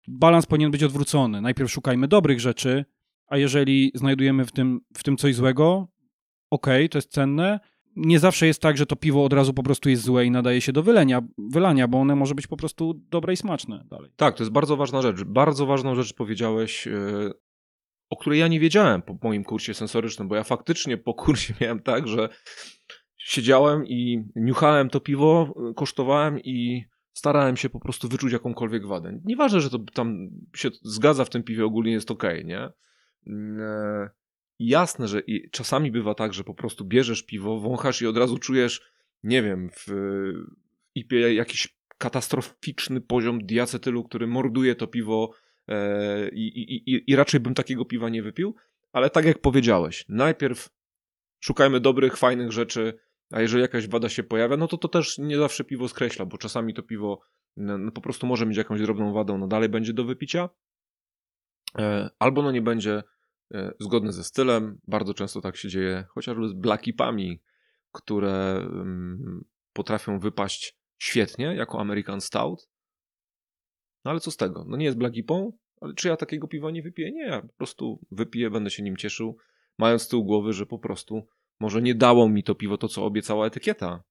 [0.07, 1.41] Balans powinien być odwrócony.
[1.41, 2.85] Najpierw szukajmy dobrych rzeczy,
[3.27, 5.87] a jeżeli znajdujemy w tym, w tym coś złego,
[6.49, 7.59] ok, to jest cenne,
[7.95, 10.61] nie zawsze jest tak, że to piwo od razu po prostu jest złe i nadaje
[10.61, 14.11] się do wylenia, wylania, bo one może być po prostu dobre i smaczne dalej.
[14.15, 15.23] Tak, to jest bardzo ważna rzecz.
[15.23, 17.33] Bardzo ważną rzecz powiedziałeś, yy,
[18.09, 21.79] o której ja nie wiedziałem po moim kursie sensorycznym, bo ja faktycznie po kursie miałem
[21.79, 22.29] tak, że
[23.17, 29.19] siedziałem i niuchałem to piwo, kosztowałem i starałem się po prostu wyczuć jakąkolwiek wadę.
[29.25, 32.69] Nieważne, że to tam się zgadza w tym piwie, ogólnie jest ok, nie?
[34.59, 38.81] Jasne, że czasami bywa tak, że po prostu bierzesz piwo, wąchasz i od razu czujesz,
[39.23, 39.87] nie wiem, w
[40.95, 45.31] IPie jakiś katastroficzny poziom diacetylu, który morduje to piwo
[45.67, 48.55] e, i, i, i raczej bym takiego piwa nie wypił,
[48.91, 50.69] ale tak jak powiedziałeś, najpierw
[51.39, 52.99] szukajmy dobrych, fajnych rzeczy,
[53.31, 56.37] a jeżeli jakaś wada się pojawia, no to to też nie zawsze piwo skreśla, bo
[56.37, 57.21] czasami to piwo
[57.57, 60.49] no, no po prostu może mieć jakąś drobną wadę, no dalej będzie do wypicia,
[61.77, 63.03] e, albo no nie będzie
[63.79, 64.79] zgodne ze stylem.
[64.87, 67.41] Bardzo często tak się dzieje chociażby z blackipami,
[67.91, 72.69] które mm, potrafią wypaść świetnie jako American Stout.
[74.05, 74.65] No ale co z tego?
[74.67, 77.11] No nie jest blackipą, ale czy ja takiego piwa nie wypiję?
[77.11, 79.37] Nie, ja po prostu wypiję, będę się nim cieszył,
[79.77, 81.27] mając z tyłu głowy, że po prostu
[81.59, 84.03] może nie dało mi to piwo to, co obiecała etykieta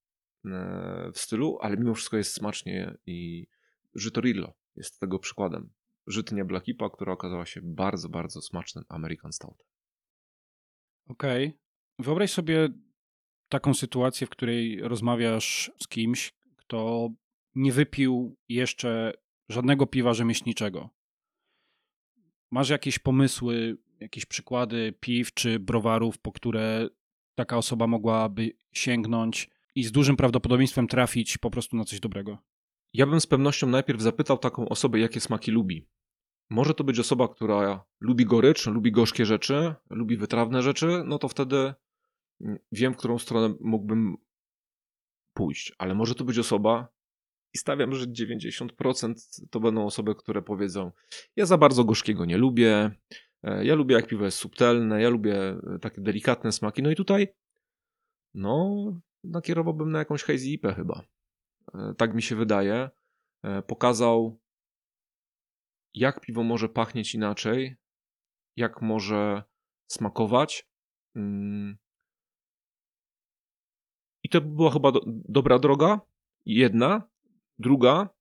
[0.44, 3.46] e, w stylu, ale mimo wszystko jest smacznie i
[3.94, 5.70] Żytorillo jest tego przykładem
[6.06, 9.66] żytnia Blackipa, która okazała się bardzo, bardzo smacznym American Stout.
[11.08, 11.46] Okej.
[11.46, 11.58] Okay.
[11.98, 12.68] Wyobraź sobie
[13.48, 17.08] taką sytuację, w której rozmawiasz z kimś, kto
[17.54, 19.12] nie wypił jeszcze
[19.48, 20.90] żadnego piwa rzemieślniczego.
[22.50, 26.88] Masz jakieś pomysły, jakieś przykłady piw czy browarów, po które
[27.34, 32.38] taka osoba mogłaby sięgnąć i z dużym prawdopodobieństwem trafić po prostu na coś dobrego?
[32.94, 35.88] Ja bym z pewnością najpierw zapytał taką osobę, jakie smaki lubi.
[36.50, 41.28] Może to być osoba, która lubi gorycz, lubi gorzkie rzeczy, lubi wytrawne rzeczy, no to
[41.28, 41.74] wtedy
[42.72, 44.16] wiem, w którą stronę mógłbym
[45.34, 45.72] pójść.
[45.78, 46.94] Ale może to być osoba,
[47.54, 49.14] i stawiam, że 90%
[49.50, 50.90] to będą osoby, które powiedzą:
[51.36, 52.90] Ja za bardzo gorzkiego nie lubię,
[53.42, 56.82] e, ja lubię, jak piwo jest subtelne, ja lubię e, takie delikatne smaki.
[56.82, 57.28] No i tutaj,
[58.34, 58.84] no,
[59.24, 61.02] nakierowałbym na jakąś hazy IP chyba.
[61.74, 62.90] E, tak mi się wydaje.
[63.66, 64.40] Pokazał
[65.94, 67.76] jak piwo może pachnieć inaczej,
[68.56, 69.42] jak może
[69.86, 70.68] smakować.
[71.16, 71.76] Mm.
[74.22, 76.00] I to była chyba do, dobra droga.
[76.46, 77.08] Jedna.
[77.58, 78.14] Druga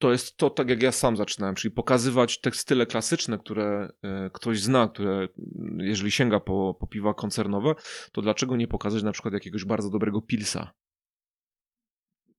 [0.00, 4.30] to jest to, tak jak ja sam zaczynałem, czyli pokazywać te style klasyczne, które e,
[4.30, 5.28] ktoś zna, które
[5.78, 7.74] jeżeli sięga po, po piwa koncernowe,
[8.12, 10.72] to dlaczego nie pokazać na przykład jakiegoś bardzo dobrego pilsa?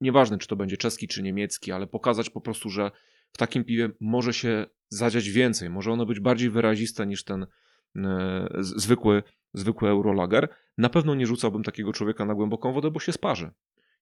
[0.01, 2.91] Nieważne, czy to będzie czeski, czy niemiecki, ale pokazać po prostu, że
[3.31, 7.45] w takim piwie może się zadziać więcej, może ono być bardziej wyraziste niż ten
[7.95, 10.49] e, zwykły, zwykły Eurolager.
[10.77, 13.51] Na pewno nie rzucałbym takiego człowieka na głęboką wodę, bo się sparzy.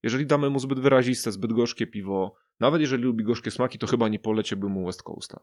[0.04, 4.08] Jeżeli damy mu zbyt wyraziste, zbyt gorzkie piwo, nawet jeżeli lubi gorzkie smaki, to chyba
[4.08, 5.40] nie poleciłbym mu West Coasta.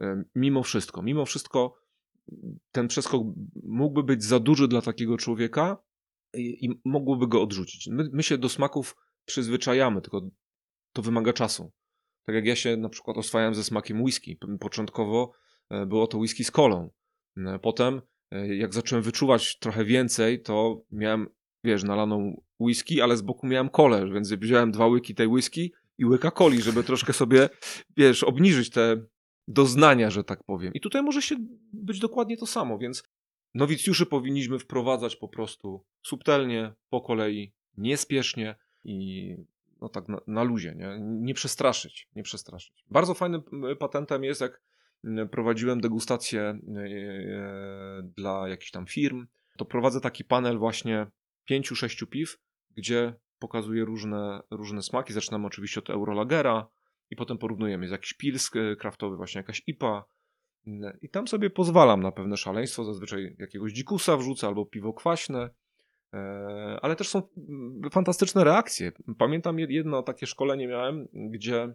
[0.00, 1.82] E, mimo wszystko, mimo wszystko
[2.72, 3.22] ten przeskok
[3.62, 5.76] mógłby być za duży dla takiego człowieka
[6.34, 7.88] i, i mogłoby go odrzucić.
[7.88, 10.30] My, my się do smaków przyzwyczajamy, tylko
[10.92, 11.72] to wymaga czasu.
[12.24, 14.38] Tak jak ja się na przykład oswajałem ze smakiem whisky.
[14.60, 15.32] Początkowo
[15.70, 16.90] e, było to whisky z kolą.
[17.36, 21.28] E, potem, e, jak zacząłem wyczuwać trochę więcej, to miałem,
[21.64, 26.04] wiesz, nalaną whisky, ale z boku miałem kolę, więc wziąłem dwa łyki tej whisky i
[26.04, 27.48] łyka coli, żeby troszkę sobie,
[27.96, 29.04] wiesz, obniżyć te
[29.48, 30.72] doznania, że tak powiem.
[30.74, 31.36] I tutaj może się
[31.72, 33.02] być dokładnie to samo, więc
[33.54, 39.36] nowicjuszy powinniśmy wprowadzać po prostu subtelnie, po kolei, niespiesznie i
[39.80, 40.98] no tak na, na luzie, nie?
[41.00, 42.84] nie przestraszyć, nie przestraszyć.
[42.90, 43.42] Bardzo fajnym
[43.78, 44.60] patentem jest, jak
[45.30, 51.06] prowadziłem degustację e, e, dla jakichś tam firm, to prowadzę taki panel właśnie
[51.44, 52.38] pięciu, sześciu piw,
[52.76, 55.12] gdzie pokazuję różne, różne smaki.
[55.12, 56.68] Zaczynamy oczywiście od Eurolagera
[57.10, 57.84] i potem porównujemy.
[57.84, 60.04] Jest jakiś pils kraftowy, właśnie jakaś IPA
[61.02, 62.84] i tam sobie pozwalam na pewne szaleństwo.
[62.84, 65.61] Zazwyczaj jakiegoś dzikusa wrzucę albo piwo kwaśne E,
[66.82, 68.92] ale też są mm, fantastyczne reakcje.
[69.18, 71.74] Pamiętam jedno takie szkolenie miałem, gdzie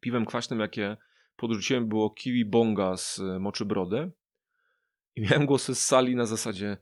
[0.00, 0.96] piwem kwaśnym, jakie
[1.36, 4.10] podrzuciłem, było kiwi bonga z moczy brody
[5.16, 6.76] i miałem głosy z sali na zasadzie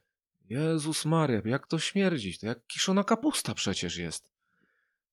[0.49, 2.39] Jezus Maria, jak to śmierdzi?
[2.39, 4.33] To jak kiszona kapusta przecież jest.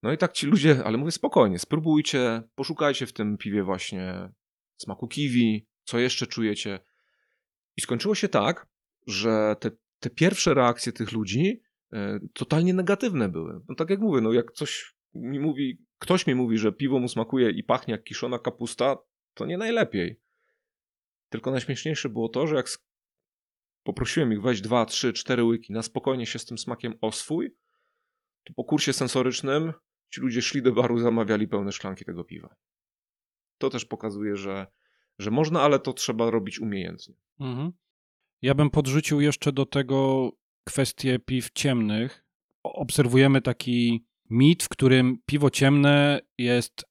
[0.04, 4.30] No i tak ci ludzie, ale mówię spokojnie, spróbujcie, poszukajcie w tym piwie właśnie
[4.78, 6.80] smaku kiwi, co jeszcze czujecie.
[7.78, 8.68] I skończyło się tak,
[9.08, 11.73] że te, te pierwsze reakcje tych ludzi E,
[12.34, 13.62] totalnie negatywne były.
[13.70, 17.08] No tak jak mówię, no jak coś mi mówi, ktoś mi mówi, że piwo mu
[17.08, 18.98] smakuje i pachnie jak kiszona kapusta,
[19.34, 20.20] to nie najlepiej.
[21.30, 22.68] Tylko najśmieszniejsze było to, że jak
[23.84, 27.56] poprosiłem ich weź dwa, trzy, cztery łyki, na spokojnie się z tym smakiem oswój,
[28.44, 29.74] to po kursie sensorycznym
[30.14, 32.56] ci ludzie szli do baru, zamawiali pełne szklanki tego piwa.
[33.58, 34.68] To też pokazuje, że,
[35.20, 37.16] że można, ale to trzeba robić umiejętnie.
[37.40, 37.72] Mhm.
[38.42, 40.30] Ja bym podrzucił jeszcze do tego
[40.64, 42.26] kwestię piw ciemnych.
[42.64, 46.86] Obserwujemy taki mit, w którym piwo ciemne jest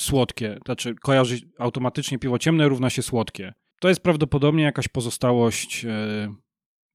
[0.00, 0.58] słodkie.
[0.66, 3.54] Znaczy, kojarzy automatycznie piwo ciemne równa się słodkie.
[3.80, 6.34] To jest prawdopodobnie jakaś pozostałość, e,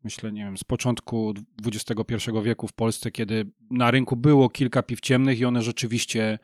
[0.04, 1.34] myślę, nie wiem, z początku
[1.66, 6.40] XXI wieku w Polsce, kiedy na rynku było kilka piw ciemnych i one rzeczywiście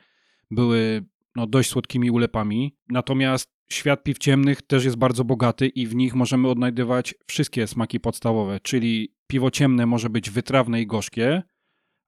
[0.50, 1.04] były
[1.36, 2.76] no, dość słodkimi ulepami.
[2.88, 8.00] Natomiast świat piw ciemnych też jest bardzo bogaty i w nich możemy odnajdywać wszystkie smaki
[8.00, 11.42] podstawowe, czyli piwo ciemne może być wytrawne i gorzkie,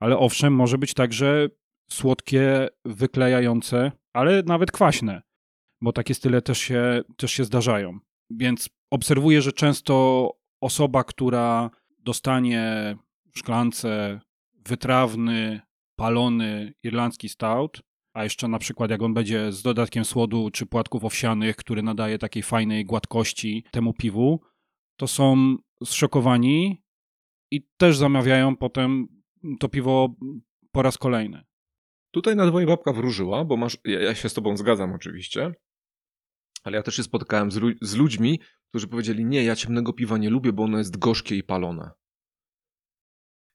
[0.01, 1.49] ale owszem, może być także
[1.91, 5.23] słodkie, wyklejające, ale nawet kwaśne,
[5.81, 7.99] bo takie style też się, też się zdarzają.
[8.31, 12.97] Więc obserwuję, że często osoba, która dostanie
[13.35, 14.21] w szklance
[14.55, 15.61] wytrawny,
[15.97, 21.05] palony irlandzki stout, a jeszcze na przykład jak on będzie z dodatkiem słodu czy płatków
[21.05, 24.41] owsianych, który nadaje takiej fajnej gładkości temu piwu,
[24.97, 26.83] to są zszokowani
[27.51, 29.07] i też zamawiają potem
[29.61, 30.15] to piwo
[30.73, 31.45] po raz kolejny.
[32.11, 35.55] Tutaj na dwoje babka wróżyła, bo masz, ja, ja, się z tobą zgadzam oczywiście,
[36.65, 40.31] ale ja też się spotkałem z, z ludźmi, którzy powiedzieli, nie, ja ciemnego piwa nie
[40.31, 41.91] lubię, bo ono jest gorzkie i palone.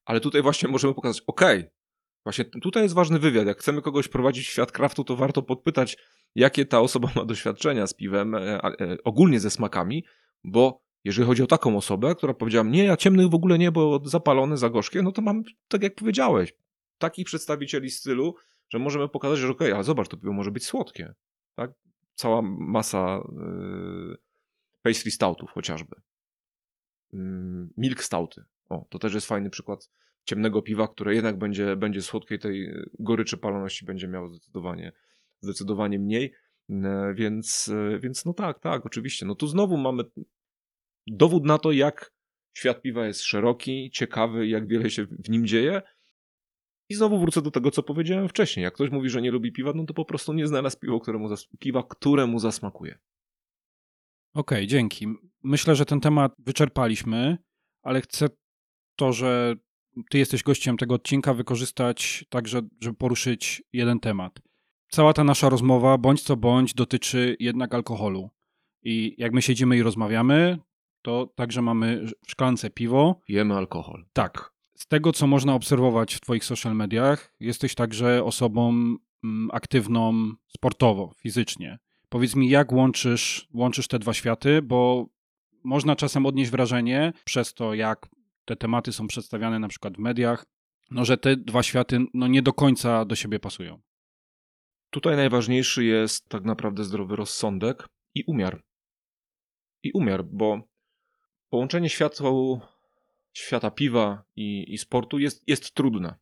[0.06, 1.72] Ale tutaj właśnie możemy pokazać, okej, okay,
[2.24, 3.48] właśnie tutaj jest ważny wywiad.
[3.48, 5.98] Jak chcemy kogoś prowadzić w świat kraftu, to warto podpytać,
[6.36, 10.06] jakie ta osoba ma doświadczenia z piwem, e, e, ogólnie ze smakami,
[10.44, 14.02] bo jeżeli chodzi o taką osobę, która powiedziała, nie, ja ciemnych w ogóle nie, bo
[14.06, 16.54] zapalone, za gorzkie, no to mam, tak jak powiedziałeś,
[16.98, 18.36] takich przedstawicieli stylu,
[18.70, 21.14] że możemy pokazać, że okej, okay, ale zobacz, to piwo może być słodkie.
[21.56, 21.72] Tak?
[22.16, 24.18] Cała masa yy,
[24.82, 25.96] pastry stoutów chociażby.
[27.14, 27.20] Yy,
[27.78, 28.44] milk stouty.
[28.70, 29.90] O, to też jest fajny przykład
[30.26, 34.92] ciemnego piwa, które jednak będzie, będzie słodkie tej goryczy paloności będzie miało zdecydowanie,
[35.42, 36.34] zdecydowanie mniej.
[36.70, 39.26] Yy, więc, yy, więc no tak, tak, oczywiście.
[39.26, 40.04] No tu znowu mamy
[41.08, 42.14] dowód na to, jak
[42.58, 45.82] świat piwa jest szeroki, ciekawy, jak wiele się w nim dzieje.
[46.90, 48.64] I znowu wrócę do tego, co powiedziałem wcześniej.
[48.64, 51.28] Jak ktoś mówi, że nie lubi piwa, no to po prostu nie znalazł piwa, któremu,
[51.28, 53.00] zas- piwa, któremu zasmakuje.
[54.34, 55.08] Okej, okay, dzięki.
[55.44, 57.38] Myślę, że ten temat wyczerpaliśmy,
[57.82, 58.30] ale chcę
[58.96, 59.56] to, że
[60.10, 64.39] ty jesteś gościem tego odcinka, wykorzystać także, żeby poruszyć jeden temat.
[64.89, 68.29] Cała ta nasza rozmowa, bądź co bądź, dotyczy jednak alkoholu.
[68.84, 70.58] I jak my siedzimy i rozmawiamy,
[71.01, 73.21] to także mamy w szklance piwo.
[73.27, 74.06] Jemy alkohol.
[74.13, 74.53] Tak.
[74.75, 81.13] Z tego, co można obserwować w Twoich social mediach, jesteś także osobą mm, aktywną sportowo,
[81.17, 81.79] fizycznie.
[82.10, 85.08] Powiedz mi, jak łączysz, łączysz te dwa światy, bo
[85.63, 88.10] można czasem odnieść wrażenie przez to, jak
[88.45, 90.45] te tematy są przedstawiane na przykład w mediach,
[90.91, 93.82] no, że te dwa światy no, nie do końca do siebie pasują.
[94.89, 98.63] Tutaj najważniejszy jest tak naprawdę zdrowy rozsądek i umiar.
[99.84, 100.62] I umiar, bo
[101.49, 102.60] połączenie światu,
[103.34, 106.15] świata piwa i, i sportu jest, jest trudne.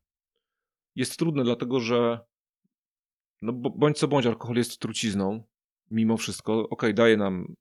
[0.94, 2.20] Jest trudne, dlatego że
[3.42, 5.44] no bądź co bądź, alkohol jest trucizną.
[5.90, 7.54] Mimo wszystko, ok, daje nam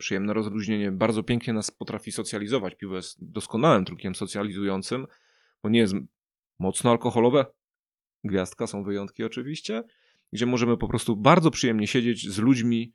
[0.00, 2.74] przyjemne rozluźnienie, bardzo pięknie nas potrafi socjalizować.
[2.74, 5.06] Piwo jest doskonałym trukiem socjalizującym,
[5.62, 5.94] bo nie jest
[6.58, 7.46] mocno alkoholowe.
[8.24, 9.82] Gwiazdka, są wyjątki oczywiście,
[10.32, 12.92] gdzie możemy po prostu bardzo przyjemnie siedzieć z ludźmi,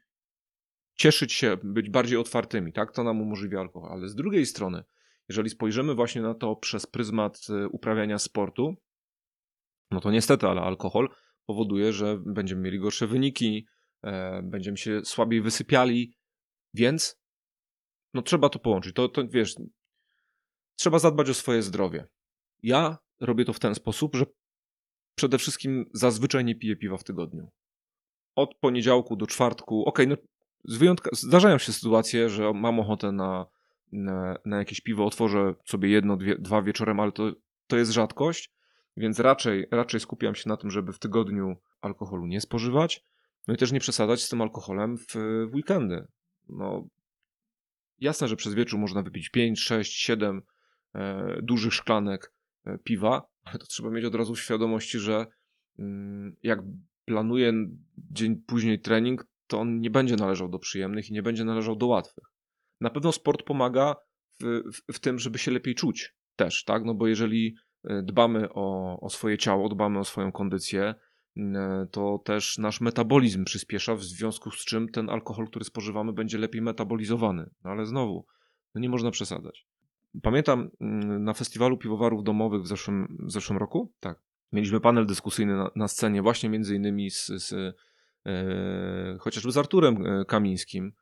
[0.95, 2.91] cieszyć się, być bardziej otwartymi, tak?
[2.91, 3.91] To nam umożliwia alkohol.
[3.91, 4.83] Ale z drugiej strony,
[5.29, 8.75] jeżeli spojrzymy właśnie na to przez pryzmat e, uprawiania sportu,
[9.91, 11.09] no to niestety, ale alkohol
[11.45, 13.67] powoduje, że będziemy mieli gorsze wyniki,
[14.03, 16.13] e, będziemy się słabiej wysypiali,
[16.75, 17.19] więc
[18.13, 18.95] no trzeba to połączyć.
[18.95, 19.55] To, to wiesz,
[20.75, 22.07] trzeba zadbać o swoje zdrowie.
[22.63, 24.25] Ja robię to w ten sposób, że
[25.15, 27.51] przede wszystkim zazwyczaj nie piję piwa w tygodniu.
[28.35, 30.27] Od poniedziałku do czwartku, okej, okay, no
[30.73, 33.45] z wyjątka, zdarzają się sytuacje, że mam ochotę na,
[33.91, 37.31] na, na jakieś piwo, otworzę sobie jedno, dwie, dwa wieczorem, ale to,
[37.67, 38.51] to jest rzadkość,
[38.97, 43.05] więc raczej, raczej skupiam się na tym, żeby w tygodniu alkoholu nie spożywać,
[43.47, 45.13] no i też nie przesadzać z tym alkoholem w,
[45.51, 46.07] w weekendy.
[46.49, 46.87] No,
[47.99, 50.41] jasne, że przez wieczór można wypić 5, 6, 7
[50.93, 52.33] e, dużych szklanek
[52.65, 55.25] e, piwa, ale to trzeba mieć od razu świadomości, że
[55.79, 56.59] mm, jak
[57.05, 57.53] planuję
[57.97, 61.87] dzień później trening, to on nie będzie należał do przyjemnych i nie będzie należał do
[61.87, 62.25] łatwych.
[62.81, 63.95] Na pewno sport pomaga
[64.39, 66.85] w, w, w tym, żeby się lepiej czuć też, tak?
[66.85, 70.95] No bo jeżeli e, dbamy o, o swoje ciało, dbamy o swoją kondycję,
[71.91, 76.61] to też nasz metabolizm przyspiesza, w związku z czym ten alkohol, który spożywamy, będzie lepiej
[76.61, 77.49] metabolizowany.
[77.63, 78.25] No ale znowu,
[78.75, 79.65] no nie można przesadzać.
[80.21, 84.19] Pamiętam mm, na festiwalu piwowarów domowych w zeszłym, w zeszłym roku, tak,
[84.51, 87.53] mieliśmy panel dyskusyjny na, na scenie właśnie między innymi z, z
[88.25, 90.93] e, chociażby z Arturem e, Kamińskim,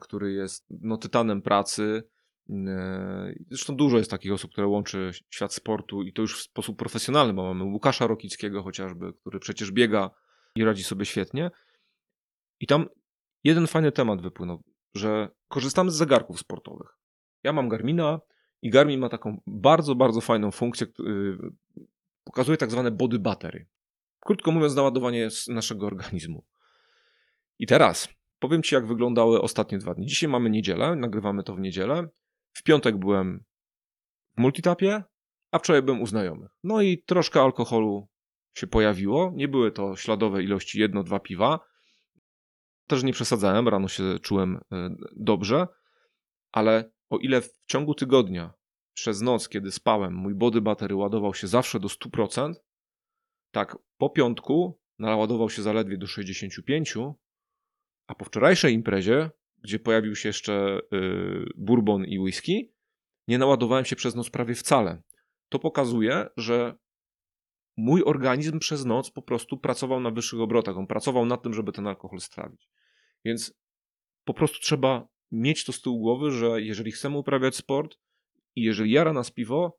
[0.00, 2.02] który jest no, tytanem pracy.
[2.50, 6.78] E, zresztą dużo jest takich osób, które łączy świat sportu i to już w sposób
[6.78, 10.10] profesjonalny, bo mamy Łukasza Rokickiego chociażby, który przecież biega
[10.56, 11.50] i radzi sobie świetnie.
[12.60, 12.86] I tam
[13.44, 14.62] jeden fajny temat wypłynął,
[14.94, 16.98] że korzystamy z zegarków sportowych.
[17.42, 18.20] Ja mam Garmina
[18.62, 21.36] i Garmin ma taką bardzo, bardzo fajną funkcję, y,
[22.24, 23.66] pokazuje tak zwane body battery.
[24.20, 26.44] Krótko mówiąc, naładowanie naszego organizmu.
[27.58, 30.06] I teraz powiem Ci, jak wyglądały ostatnie dwa dni.
[30.06, 32.08] Dzisiaj mamy niedzielę, nagrywamy to w niedzielę.
[32.54, 33.44] W piątek byłem
[34.36, 35.02] w multitapie,
[35.50, 36.50] a wczoraj byłem u znajomych.
[36.64, 38.08] No i troszkę alkoholu
[38.54, 39.32] się pojawiło.
[39.34, 41.60] Nie były to śladowe ilości jedno, dwa piwa.
[42.86, 45.66] Też nie przesadzałem, rano się czułem e, dobrze,
[46.52, 48.52] ale o ile w ciągu tygodnia
[48.94, 52.54] przez noc, kiedy spałem, mój body battery ładował się zawsze do 100%,
[53.50, 57.12] tak po piątku naładował się zaledwie do 65%,
[58.06, 59.30] a po wczorajszej imprezie,
[59.64, 62.72] gdzie pojawił się jeszcze yy, bourbon i whisky,
[63.28, 65.02] nie naładowałem się przez noc prawie wcale.
[65.48, 66.74] To pokazuje, że
[67.76, 70.76] mój organizm przez noc po prostu pracował na wyższych obrotach.
[70.76, 72.68] On pracował nad tym, żeby ten alkohol strawić.
[73.24, 73.54] Więc
[74.24, 77.98] po prostu trzeba mieć to z tyłu głowy, że jeżeli chcemy uprawiać sport
[78.56, 79.78] i jeżeli jara nas piwo,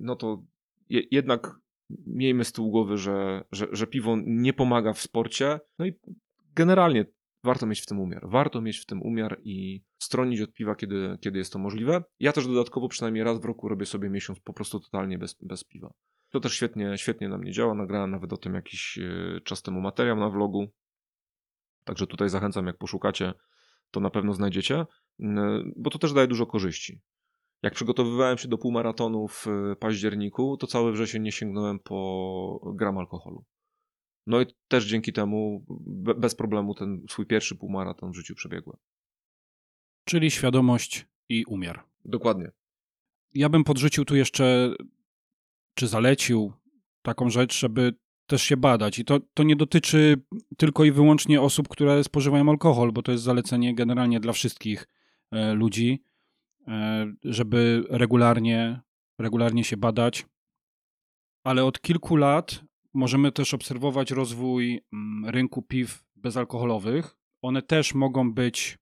[0.00, 0.44] no to
[0.88, 1.60] je, jednak
[2.06, 5.60] miejmy z tyłu głowy, że, że, że piwo nie pomaga w sporcie.
[5.78, 5.92] No i
[6.54, 7.04] generalnie
[7.44, 8.28] warto mieć w tym umiar.
[8.28, 12.04] Warto mieć w tym umiar i stronić od piwa, kiedy, kiedy jest to możliwe.
[12.20, 15.64] Ja też dodatkowo przynajmniej raz w roku robię sobie miesiąc po prostu totalnie bez, bez
[15.64, 15.94] piwa.
[16.30, 17.74] To też świetnie, świetnie na mnie działa.
[17.74, 20.66] Nagrałem nawet o tym jakiś e, czas temu materiał na vlogu.
[21.84, 23.34] Także tutaj zachęcam, jak poszukacie,
[23.90, 24.86] to na pewno znajdziecie,
[25.76, 27.00] bo to też daje dużo korzyści.
[27.62, 32.98] Jak przygotowywałem się do półmaratonu w e, październiku, to cały wrzesień nie sięgnąłem po gram
[32.98, 33.44] alkoholu.
[34.26, 35.64] No i też dzięki temu
[35.96, 38.76] bez problemu ten swój pierwszy półmaraton w życiu przebiegłem.
[40.04, 41.84] Czyli świadomość i umiar.
[42.04, 42.50] Dokładnie.
[43.34, 44.74] Ja bym podrzucił tu jeszcze,
[45.74, 46.52] czy zalecił
[47.02, 47.94] taką rzecz, żeby
[48.26, 48.98] też się badać.
[48.98, 50.16] I to, to nie dotyczy
[50.56, 54.88] tylko i wyłącznie osób, które spożywają alkohol, bo to jest zalecenie generalnie dla wszystkich
[55.30, 56.02] e, ludzi,
[56.68, 58.80] e, żeby regularnie,
[59.18, 60.26] regularnie się badać.
[61.44, 62.63] Ale od kilku lat
[62.94, 67.16] możemy też obserwować rozwój mm, rynku piw bezalkoholowych.
[67.42, 68.78] One też mogą być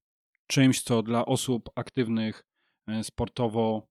[0.47, 2.45] czymś, co dla osób aktywnych
[2.87, 3.89] e, sportowo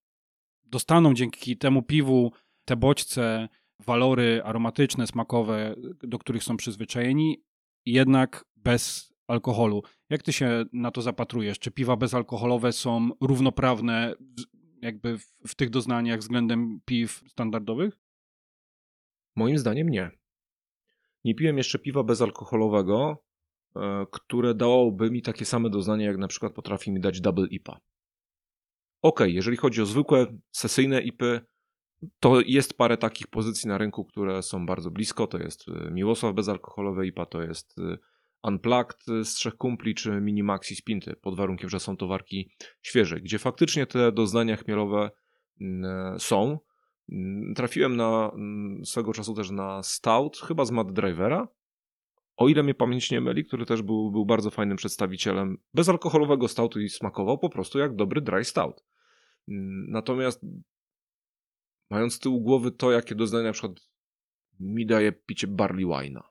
[0.63, 2.32] dostaną dzięki temu piwu
[2.65, 3.49] te bodźce,
[3.80, 7.43] walory aromatyczne, smakowe, do których są przyzwyczajeni,
[7.86, 9.84] jednak bez alkoholu.
[10.09, 11.59] Jak ty się na to zapatrujesz?
[11.59, 14.15] Czy piwa bezalkoholowe są równoprawne
[14.82, 15.17] jakby
[15.47, 17.97] w tych doznaniach względem piw standardowych?
[19.36, 20.12] Moim zdaniem nie.
[21.24, 23.24] Nie piłem jeszcze piwa bezalkoholowego,
[23.76, 27.80] e, które dałoby mi takie same doznania, jak na przykład potrafi mi dać Double IPA.
[29.02, 31.42] Ok, jeżeli chodzi o zwykłe sesyjne IPy,
[32.20, 35.28] to jest parę takich pozycji na rynku, które są bardzo blisko.
[35.28, 37.98] To jest y, Miłosław bezalkoholowy IPA, to jest y,
[38.44, 42.52] Unplugged z trzech kumpli, czy Minimaxi z Pinty, pod warunkiem, że są towarki
[42.82, 45.12] świeże, gdzie faktycznie te doznania chmielowe
[45.62, 46.60] mm, są.
[47.12, 51.47] Mm, trafiłem na mm, swego czasu też na Stout, chyba z Mad Drivera,
[52.38, 56.82] o ile mnie pamięć nie myli, który też był, był bardzo fajnym przedstawicielem bezalkoholowego stoutu
[56.82, 58.84] i smakował po prostu jak dobry dry stout.
[59.88, 60.41] Natomiast
[61.89, 63.91] mając z tyłu głowy to, jakie doznania na przykład
[64.59, 66.22] mi daje picie barley wine'a.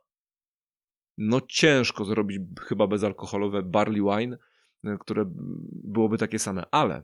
[1.18, 4.38] No ciężko zrobić chyba bezalkoholowe barley wine,
[4.84, 5.24] e, które
[5.84, 7.02] byłoby takie same, ale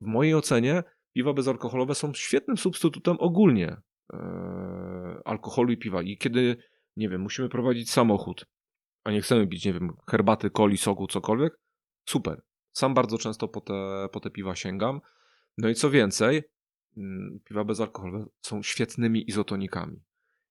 [0.00, 0.82] w mojej ocenie
[1.18, 3.76] piwa bezalkoholowe są świetnym substytutem ogólnie
[4.12, 4.18] e,
[5.24, 6.02] alkoholu i piwa.
[6.02, 6.56] I kiedy,
[6.96, 8.46] nie wiem, musimy prowadzić samochód,
[9.04, 11.58] a nie chcemy pić, nie wiem, herbaty, coli, soku, cokolwiek,
[12.08, 12.42] super.
[12.72, 15.00] Sam bardzo często po te, po te piwa sięgam.
[15.58, 16.42] No i co więcej,
[16.98, 20.02] Mm, piwa bezalkoholowe są świetnymi izotonikami.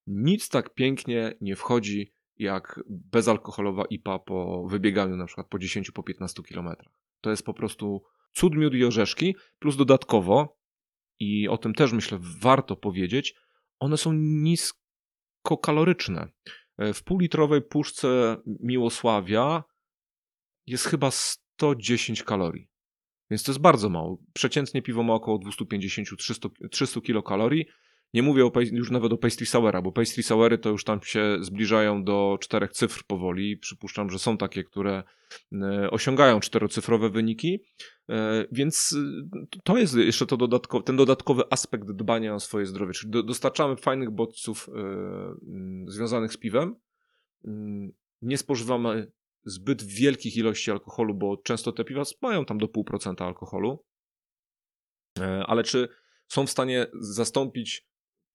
[0.07, 6.03] Nic tak pięknie nie wchodzi jak bezalkoholowa IPA po wybieganiu na przykład po 10, po
[6.03, 6.93] 15 kilometrach.
[7.21, 8.03] To jest po prostu
[8.33, 10.56] cud, miód i orzeszki, plus dodatkowo,
[11.19, 13.35] i o tym też myślę warto powiedzieć,
[13.79, 16.27] one są niskokaloryczne.
[16.77, 19.63] E, w półlitrowej puszce Miłosławia
[20.65, 22.67] jest chyba 110 kalorii.
[23.29, 24.17] Więc to jest bardzo mało.
[24.33, 27.65] Przeciętnie piwo ma około 250-300 kilokalorii
[28.13, 31.37] Nie mówię o, już nawet o pastry soura, bo pastry soury to już tam się
[31.41, 33.57] zbliżają do czterech cyfr powoli.
[33.57, 35.03] Przypuszczam, że są takie, które
[35.53, 37.59] e, osiągają czterocyfrowe wyniki,
[38.09, 38.95] e, więc
[39.53, 43.75] e, to jest jeszcze to dodatkowe, ten dodatkowy aspekt dbania o swoje zdrowie, czyli dostarczamy
[43.75, 44.69] fajnych bodźców
[45.87, 46.75] związanych z piwem,
[48.21, 49.11] nie spożywamy
[49.45, 53.85] zbyt wielkich ilości alkoholu, bo często te piwa mają tam do 0,5% alkoholu,
[55.45, 55.89] ale czy
[56.27, 57.87] są w stanie zastąpić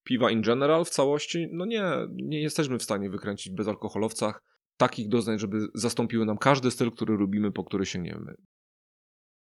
[0.03, 1.47] piwa in general w całości?
[1.51, 4.43] No nie, nie jesteśmy w stanie wykręcić w bezalkoholowcach
[4.77, 8.35] takich doznań, żeby zastąpiły nam każdy styl, który lubimy, po który sięgniemy.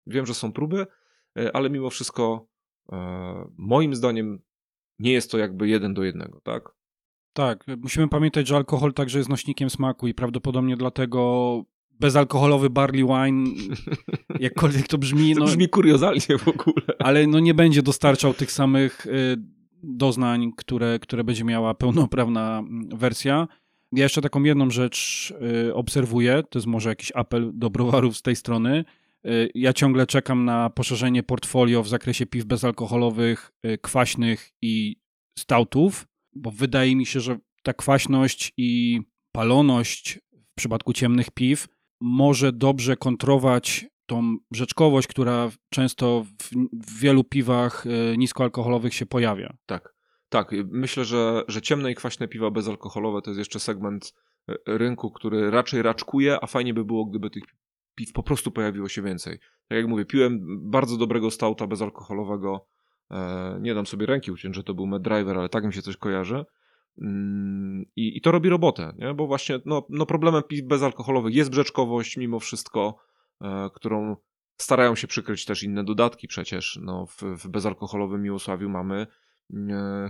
[0.07, 0.87] Wiem, że są próby,
[1.39, 2.49] e, ale mimo wszystko
[2.93, 2.97] e,
[3.59, 4.39] moim zdaniem
[4.99, 6.77] nie jest to jakby jeden do jednego, tak?
[7.33, 11.63] Tak, musimy pamiętać, że alkohol także jest nośnikiem smaku i prawdopodobnie dlatego
[12.01, 13.45] bezalkoholowy barley wine,
[14.41, 15.35] jakkolwiek to brzmi.
[15.35, 16.87] To no, brzmi kuriozalnie w ogóle.
[16.99, 19.37] Ale no nie będzie dostarczał tych samych y,
[19.87, 23.49] doznań, które, które będzie miała pełnoprawna mm, wersja.
[23.93, 25.33] Ja jeszcze taką jedną rzecz
[25.69, 28.85] y, obserwuję, to jest może jakiś apel do browarów z tej strony.
[29.27, 34.97] Y, ja ciągle czekam na poszerzenie portfolio w zakresie piw bezalkoholowych, kwaśnych i
[35.39, 39.01] stoutów, bo wydaje mi się, że ta kwaśność i
[39.33, 41.69] paloność w przypadku ciemnych piw
[42.01, 46.51] może dobrze kontrować tą brzeczkowość, która często w,
[46.87, 49.57] w wielu piwach e, niskoalkoholowych się pojawia.
[49.67, 49.95] Tak,
[50.29, 50.51] tak.
[50.71, 54.15] Myślę, że, że ciemne i kwaśne piwa bezalkoholowe to jest jeszcze segment
[54.49, 57.43] e, rynku, który raczej raczkuje, a fajnie by było, gdyby tych
[57.95, 59.39] piw po prostu pojawiło się więcej.
[59.69, 60.41] Tak jak mówię, piłem
[60.71, 62.67] bardzo dobrego stauta bezalkoholowego.
[63.11, 65.83] E, nie dam sobie ręki uciąć, że to był Mad Driver, ale tak mi się
[65.83, 66.45] coś kojarzy.
[67.03, 69.15] Mm, I, I, to robi robotę, nie?
[69.15, 72.99] bo właśnie no, no problemem piw bezalkoholowych jest brzeczkowość mimo wszystko,
[73.75, 74.17] którą
[74.61, 76.79] starają się przykryć też inne dodatki przecież.
[76.83, 79.07] No, w, w bezalkoholowym Miłosławiu mamy
[79.53, 80.09] e,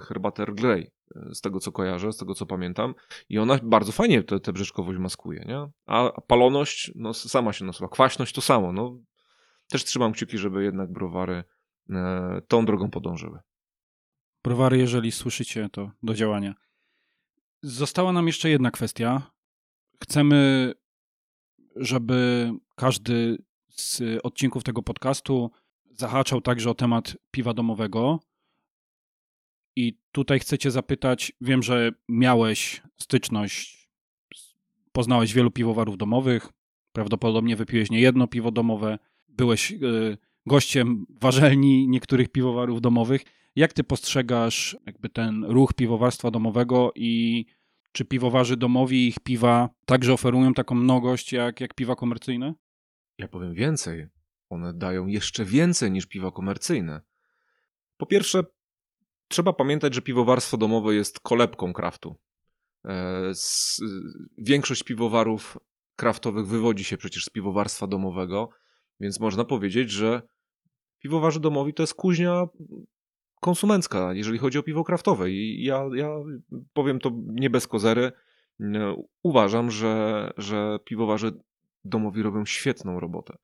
[0.00, 2.94] herbatę Grey, e, z tego co kojarzę, z tego co pamiętam
[3.28, 5.70] i ona bardzo fajnie tę brzeczkowość maskuje, nie?
[5.86, 8.98] A paloność, no sama się nasuwa, kwaśność to samo, no
[9.68, 11.44] też trzymam kciuki, żeby jednak browary
[11.90, 13.38] e, tą drogą podążyły.
[14.44, 16.54] Browary, jeżeli słyszycie, to do działania.
[17.62, 19.30] Została nam jeszcze jedna kwestia.
[20.02, 20.72] Chcemy,
[21.76, 25.50] żeby każdy z odcinków tego podcastu
[25.90, 28.20] zahaczał także o temat piwa domowego.
[29.76, 33.88] I tutaj chcecie zapytać, wiem, że miałeś styczność,
[34.92, 36.48] poznałeś wielu piwowarów domowych,
[36.92, 38.98] prawdopodobnie wypiłeś nie jedno piwo domowe,
[39.28, 43.24] byłeś y, gościem warzelni niektórych piwowarów domowych.
[43.56, 47.46] Jak ty postrzegasz jakby ten ruch piwowarstwa domowego i
[47.92, 52.54] czy piwowarzy domowi ich piwa także oferują taką mnogość jak, jak piwa komercyjne?
[53.18, 54.06] Ja powiem więcej.
[54.50, 57.00] One dają jeszcze więcej niż piwa komercyjne.
[57.96, 58.42] Po pierwsze,
[59.28, 62.16] trzeba pamiętać, że piwowarstwo domowe jest kolebką kraftu.
[62.84, 63.32] E,
[64.38, 65.58] większość piwowarów
[65.96, 68.48] kraftowych wywodzi się przecież z piwowarstwa domowego,
[69.00, 70.22] więc można powiedzieć, że
[70.98, 72.46] piwowarzy domowi to jest kuźnia
[73.40, 75.30] konsumencka, jeżeli chodzi o piwo kraftowe.
[75.30, 76.10] I ja, ja
[76.72, 78.12] powiem to nie bez kozery.
[79.22, 81.32] Uważam, że, że piwowarze
[81.84, 83.36] domowi robią świetną robotę.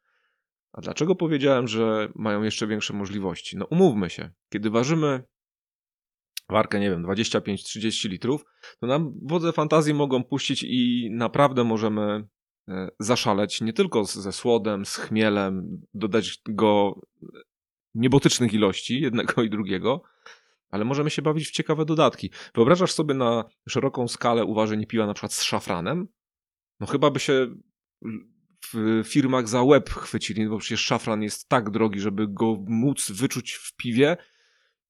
[0.72, 3.56] A dlaczego powiedziałem, że mają jeszcze większe możliwości?
[3.56, 5.22] No umówmy się, kiedy ważymy
[6.48, 8.44] warkę, nie wiem, 25-30 litrów,
[8.80, 12.24] to nam wodze fantazji mogą puścić i naprawdę możemy
[12.68, 17.00] e, zaszaleć nie tylko ze słodem, z chmielem, dodać go
[17.96, 20.02] niebotycznych ilości, jednego i drugiego,
[20.70, 22.30] ale możemy się bawić w ciekawe dodatki.
[22.54, 26.08] Wyobrażasz sobie na szeroką skalę uważanie piwa na przykład z szafranem?
[26.80, 27.46] No chyba by się
[28.72, 33.10] w firmach za łeb chwycili, no bo przecież szafran jest tak drogi, żeby go móc
[33.10, 34.16] wyczuć w piwie,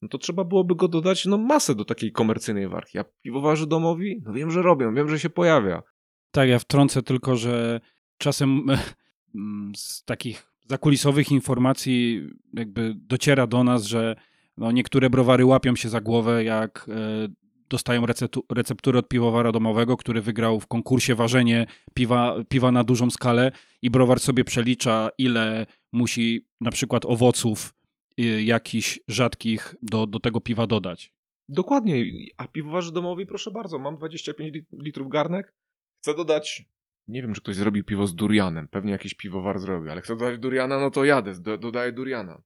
[0.03, 2.99] no to trzeba byłoby go dodać no masę do takiej komercyjnej warki.
[2.99, 4.23] A piwowarzy domowi?
[4.25, 5.83] No wiem, że robią, wiem, że się pojawia.
[6.31, 7.81] Tak, ja wtrącę tylko, że
[8.19, 8.67] czasem
[9.35, 14.17] mm, z takich zakulisowych informacji jakby dociera do nas, że
[14.57, 17.29] no niektóre browary łapią się za głowę, jak e,
[17.69, 18.07] dostają
[18.51, 23.53] recepturę od piwowara domowego, który wygrał w konkursie ważenie piwa, piwa na dużą skalę
[23.83, 27.75] i browar sobie przelicza, ile musi na przykład owoców
[28.21, 31.13] y, jakichś rzadkich do, do tego piwa dodać.
[31.49, 32.05] Dokładnie.
[32.37, 35.55] A piwowarzy domowi, proszę bardzo, mam 25 litrów garnek,
[36.03, 36.65] chcę dodać
[37.09, 38.69] nie wiem, czy ktoś zrobił piwo z durianem.
[38.69, 42.43] Pewnie jakiś piwowar zrobił, ale chcę dodać duriana, no to jadę, do, dodaję duriana.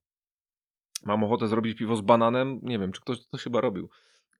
[1.05, 2.59] Mam ochotę zrobić piwo z bananem.
[2.63, 3.89] Nie wiem, czy ktoś to chyba robił.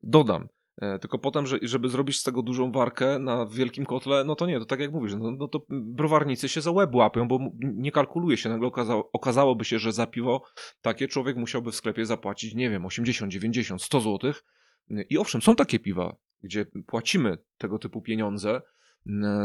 [0.03, 0.47] Dodam.
[0.81, 4.45] E, tylko potem, że, żeby zrobić z tego dużą warkę na wielkim kotle, no to
[4.45, 7.91] nie, to tak jak mówisz, no, no to browarnicy się za łeb łapią, bo nie
[7.91, 8.49] kalkuluje się.
[8.49, 10.43] Nagle okazało, okazałoby się, że za piwo
[10.81, 14.43] takie człowiek musiałby w sklepie zapłacić, nie wiem, 80, 90, 100 złotych.
[15.09, 18.61] I owszem, są takie piwa, gdzie płacimy tego typu pieniądze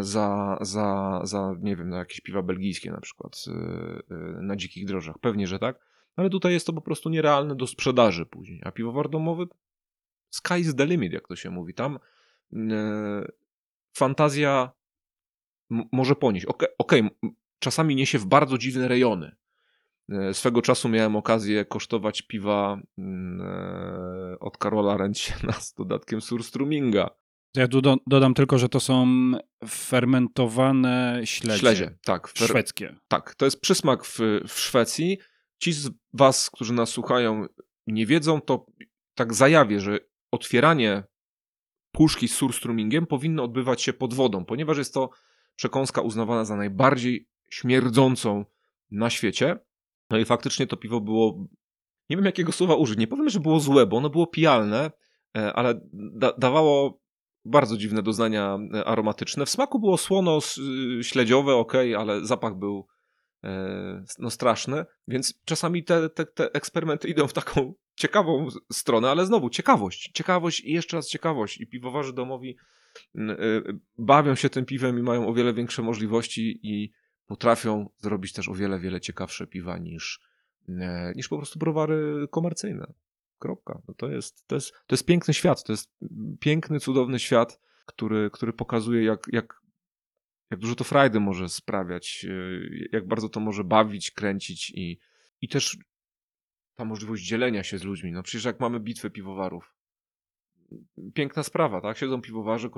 [0.01, 3.51] za, za, za nie wiem, na jakieś piwa belgijskie na przykład y,
[4.15, 5.19] y, na dzikich drożach.
[5.19, 5.87] Pewnie, że tak.
[6.17, 8.63] Ale tutaj jest to po prostu nierealne do sprzedaży później.
[8.65, 9.47] A piwowar domowy
[10.31, 11.75] sky is the limit, jak to się mówi.
[11.75, 11.99] Tam
[12.53, 13.29] e,
[13.97, 14.71] fantazja
[15.71, 16.47] może ponieść.
[16.47, 17.11] Okej, okay,
[17.59, 19.37] czasami niesie w bardzo dziwne rejony.
[20.33, 22.81] Swego czasu miałem okazję kosztować piwa
[24.41, 27.11] od Karola Ręciana z dodatkiem surstruminga.
[27.57, 29.07] Ja tu do, dodam tylko, że to są
[29.69, 31.59] fermentowane śledzie.
[31.59, 32.29] Śledzie, tak.
[32.29, 32.49] Fer...
[32.49, 32.97] Szwedzkie.
[33.09, 35.19] Tak, to jest przysmak w, w Szwecji.
[35.59, 37.47] Ci z was, którzy nas słuchają,
[37.87, 38.67] nie wiedzą, to
[39.15, 39.99] tak zajawię, że
[40.31, 41.03] otwieranie
[41.93, 45.11] puszki z surstrumingiem powinno odbywać się pod wodą, ponieważ jest to
[45.57, 48.45] przekąska uznawana za najbardziej śmierdzącą
[48.91, 49.59] na świecie.
[50.11, 51.47] No i faktycznie to piwo było,
[52.11, 54.91] nie wiem jakiego słowa użyć, nie powiem, że było złe, bo ono było pijalne,
[55.37, 57.01] e, ale da dawało
[57.47, 59.47] bardzo dziwne doznania e, aromatyczne.
[59.47, 60.39] W smaku było słono
[61.03, 62.87] śledziowe, ok, ale zapach był
[63.47, 69.27] E, no straszny, więc czasami te, te, te eksperymenty idą w taką ciekawą stronę, ale
[69.27, 72.57] znowu ciekawość, ciekawość i jeszcze raz ciekawość i piwowarzy domowi
[73.19, 73.37] e,
[73.99, 76.93] bawią się tym piwem i mają o wiele większe możliwości i
[77.27, 80.21] potrafią zrobić też o wiele, wiele ciekawsze piwa niż,
[80.69, 82.93] e, niż po prostu browary komercyjne.
[83.39, 83.83] Kropka.
[83.89, 85.91] No to, jest, to, jest, to jest piękny świat, to jest
[86.41, 89.67] piękny, cudowny świat, który, który pokazuje, jak, jak
[90.51, 94.99] jak dużo to frajdy może sprawiać, e, jak bardzo to może bawić, kręcić i,
[95.41, 95.79] i też
[96.75, 98.13] ta możliwość dzielenia się z ludźmi.
[98.13, 99.75] No przecież jak mamy bitwę piwowarów,
[101.15, 101.99] piękna sprawa, tak?
[101.99, 102.69] Siedzą piwowarze,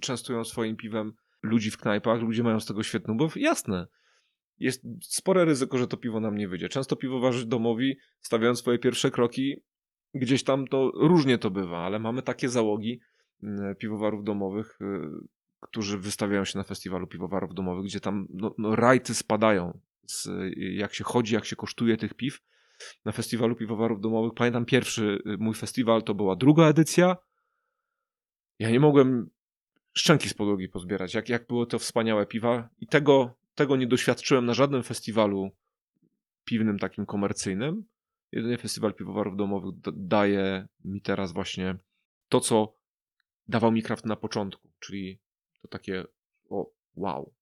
[0.00, 1.12] częstują swoim piwem
[1.42, 3.86] ludzi w knajpach, ludzie mają z tego świetną, bo jasne,
[4.58, 6.68] jest spore ryzyko, że to piwo nam nie wyjdzie.
[6.68, 9.62] Często piwowarzy domowi stawiają swoje pierwsze kroki,
[10.14, 13.00] gdzieś tam to różnie to bywa, ale mamy takie załogi
[13.78, 14.84] piwowarów domowych, y,
[15.60, 20.94] którzy wystawiają się na festiwalu piwowarów domowych, gdzie tam no, no, rajty spadają, z, jak
[20.94, 22.40] się chodzi, jak się kosztuje tych piw.
[23.04, 27.16] Na festiwalu piwowarów domowych, pamiętam pierwszy y, mój festiwal, to była druga edycja.
[28.58, 29.30] Ja nie mogłem
[29.92, 34.46] szczęki z podłogi pozbierać, jak, jak było to wspaniałe piwa i tego, tego nie doświadczyłem
[34.46, 35.50] na żadnym festiwalu
[36.44, 37.84] piwnym takim komercyjnym.
[38.34, 41.76] Jedynie festiwal piwowarów domowych daje mi teraz właśnie
[42.28, 42.76] to, co
[43.48, 45.20] dawał mi kraft na początku, czyli
[45.62, 46.04] to takie,
[46.50, 47.32] o wow,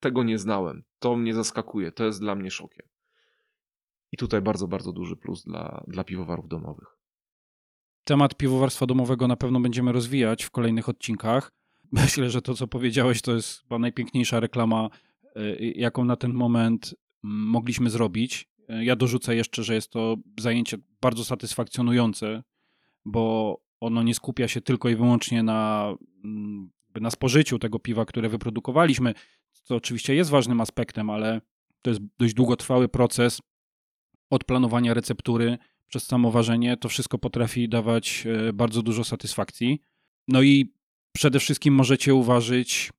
[0.00, 2.86] tego nie znałem, to mnie zaskakuje, to jest dla mnie szokiem.
[4.12, 6.96] I tutaj bardzo, bardzo duży plus dla, dla piwowarów domowych.
[8.04, 11.52] Temat piwowarstwa domowego na pewno będziemy rozwijać w kolejnych odcinkach.
[11.92, 14.90] Myślę, że to, co powiedziałeś, to jest chyba najpiękniejsza reklama,
[15.36, 18.51] y, jaką na ten moment mogliśmy zrobić.
[18.68, 22.42] Ja dorzucę jeszcze, że jest to zajęcie bardzo satysfakcjonujące,
[23.04, 25.94] bo ono nie skupia się tylko i wyłącznie na
[27.00, 29.14] na spożyciu tego piwa, które wyprodukowaliśmy,
[29.52, 31.40] co oczywiście jest ważnym aspektem, ale
[31.82, 33.40] to jest dość długotrwały proces
[34.30, 35.58] od planowania receptury
[35.88, 36.76] przez samo ważenie.
[36.76, 39.82] To wszystko potrafi dawać e, bardzo dużo satysfakcji.
[40.28, 40.74] No i
[41.12, 42.90] przede wszystkim możecie uważać,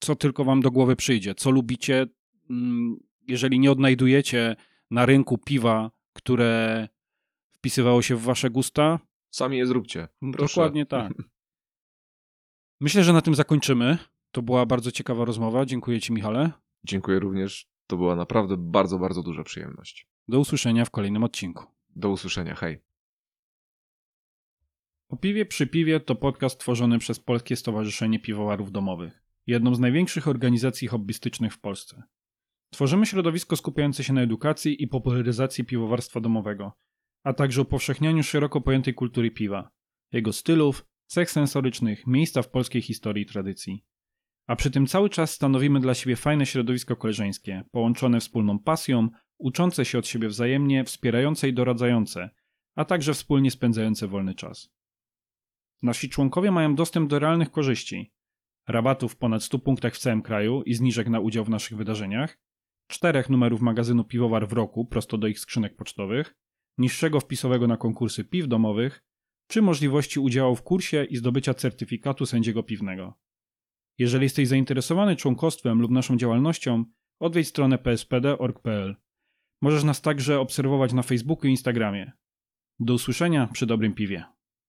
[0.00, 2.06] co tylko wam do głowy przyjdzie, co lubicie.
[2.50, 2.96] Mm,
[3.28, 4.56] jeżeli nie odnajdujecie
[4.90, 6.88] na rynku piwa, które
[7.52, 8.98] wpisywało się w wasze gusta,
[9.30, 10.08] sami je zróbcie.
[10.32, 10.54] Proszę.
[10.54, 11.12] Dokładnie tak.
[12.80, 13.98] Myślę, że na tym zakończymy.
[14.30, 15.66] To była bardzo ciekawa rozmowa.
[15.66, 16.52] Dziękuję Ci, Michale.
[16.84, 17.68] Dziękuję również.
[17.86, 20.08] To była naprawdę bardzo, bardzo duża przyjemność.
[20.28, 21.64] Do usłyszenia w kolejnym odcinku.
[21.96, 22.54] Do usłyszenia.
[22.54, 22.82] Hej.
[25.08, 30.28] O piwie przy piwie to podcast tworzony przez Polskie Stowarzyszenie Piwowarów Domowych, jedną z największych
[30.28, 32.02] organizacji hobbystycznych w Polsce.
[32.70, 36.72] Tworzymy środowisko skupiające się na edukacji i popularyzacji piwowarstwa domowego,
[37.24, 39.70] a także upowszechnianiu szeroko pojętej kultury piwa,
[40.12, 43.84] jego stylów, cech sensorycznych, miejsca w polskiej historii i tradycji.
[44.46, 49.08] A przy tym cały czas stanowimy dla siebie fajne środowisko koleżeńskie, połączone wspólną pasją,
[49.38, 52.30] uczące się od siebie wzajemnie, wspierające i doradzające,
[52.74, 54.72] a także wspólnie spędzające wolny czas.
[55.82, 58.12] Nasi członkowie mają dostęp do realnych korzyści,
[58.68, 62.38] rabatów w ponad 100 punktach w całym kraju i zniżek na udział w naszych wydarzeniach,
[62.86, 66.34] czterech numerów magazynu Piwowar w roku prosto do ich skrzynek pocztowych,
[66.78, 69.04] niższego wpisowego na konkursy piw domowych,
[69.48, 73.18] czy możliwości udziału w kursie i zdobycia certyfikatu sędziego piwnego.
[73.98, 76.84] Jeżeli jesteś zainteresowany członkostwem lub naszą działalnością,
[77.20, 78.96] odwiedź stronę pspd.org.pl.
[79.62, 82.12] Możesz nas także obserwować na Facebooku i Instagramie.
[82.80, 84.35] Do usłyszenia przy dobrym piwie.